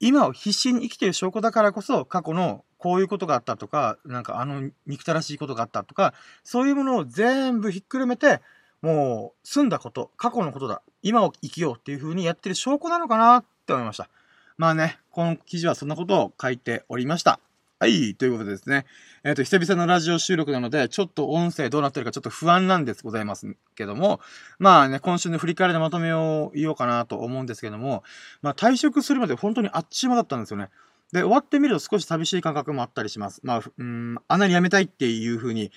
[0.00, 8.40] 今を必死に生きている証拠だからこそ、過去のこういうことがあったとか、なんかあの憎たらしいことがあったとか、そういうものを全部ひっくるめて、
[8.80, 14.08] もう済んだこと、過去のことだ、今を生きようっていう風にやってる証拠なのかなって思いました。
[14.56, 17.40] まあね、この記事はそんなことを書いておりました。
[17.78, 18.86] はい、ということでですね。
[19.22, 24.18] えっ、ー、と、久々のラジオ収録なので、ちょっと音声どうなってるかちょっと不安なんですございますけども、
[24.58, 28.02] まあね、今週の振り返りでまとめを言おうかなと思うんですけども、
[28.40, 30.70] まあ退職するまで本当にあっちまだったんですよね。
[31.12, 33.42] で、終わってみると少し寂しい感覚もあったりします。
[33.44, 35.70] まあ、うん、あんなに辞めたいっていう風に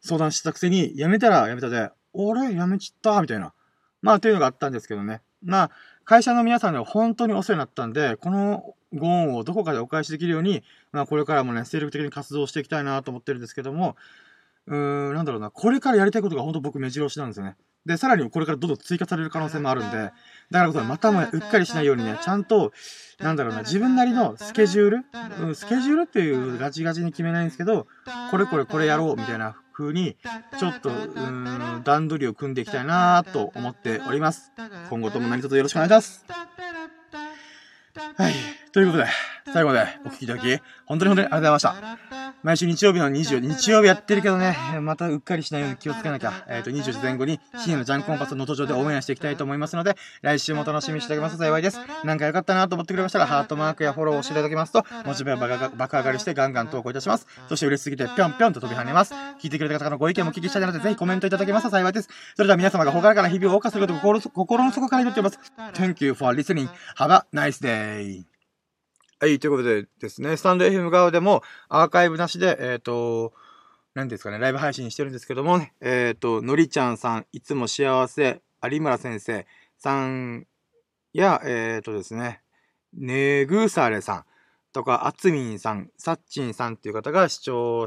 [0.00, 3.22] 相談したくせに、辞めたら辞めたで、俺辞めちった？
[3.22, 3.54] みたいな。
[4.02, 5.22] まあ、というのがあったんですけどね。
[5.44, 5.70] まあ、
[6.04, 13.96] 会社の皆さんには本当にお世話になったんで、このご恩をどこかでお返しできるように、まあ、これからもね、精力的に活動していきたいなと思ってるんですけども、
[14.66, 17.56] うーん、なんだろうな、これからやりたいことが本当僕目白押しなんですよね。
[17.86, 20.12] で、さらにこれからどんどん追加される可能性もあるんで、だか
[20.50, 22.72] らこそまたもうっかりしないようにね、ちゃんと、
[23.18, 25.04] なんだろうな、自分なりのスケジュール、
[25.40, 27.86] うん、スケジュールっていうガチガチに決めないんですけど、
[28.30, 30.16] これこれこれやろうみたいな風に、
[30.58, 34.50] ちょっと、うん、段取りを組んでいきたいなと思っております。
[34.88, 36.24] 今後とも何卒よろしくお願いします。
[38.16, 38.63] はい。
[38.74, 39.06] ということで、
[39.52, 42.34] 最後までお聞きいただき、本当に本当にありがとうございました。
[42.42, 51.78] 毎週日曜日の20、日曜日やってるけどね、またうっかりしないように気をつけなきゃ、えっ、ー、と、20時前後に深夜のジャンコンパスの登場で応援していきたいと思いますので、来週も楽しみにしていただけますと幸いです。
[52.02, 57.28] なんか良かったなと思ってくれましたら、ハートマークやフォローをしていただけますと、モチベが爆上がりしてガンガン投稿いたします。
[57.48, 59.14] そして嬉しすぎてぴょんぴょんと飛び跳ねます。
[59.40, 62.08] 聞いてくれた方のご意見も聞きしたいので、ぜひコメントいただけますと幸いです。
[62.34, 65.38] それでは皆様が他から日々を謳歌することを心の底から祈っています。
[65.74, 66.68] Thank you for listening.
[66.98, 68.33] Have a nice day.
[69.24, 73.32] はい、ということでですね、スタンド FM 側でもアーカイブなしで、えっ、ー、と、
[73.94, 79.46] 何ですかね、ライブ配信してるんですけどもね、えっ、ー、と、のりちゃんさん、いつも幸せ、有村先生
[79.78, 80.46] さん
[81.14, 82.42] や、えっ、ー、とですね、
[82.92, 84.24] ねぐされさん
[84.74, 87.86] とか、あつみんさん、さっちんさんっていう方が視聴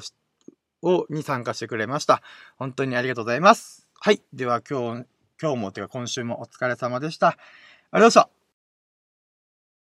[0.81, 2.23] をに参加してくれました。
[2.55, 3.88] 本当にありがとうございます。
[3.99, 4.23] はい。
[4.33, 5.05] では今日、
[5.39, 7.27] 今日も、てか今週もお疲れ様でした。
[7.27, 7.45] ありがと
[7.91, 8.36] うございました。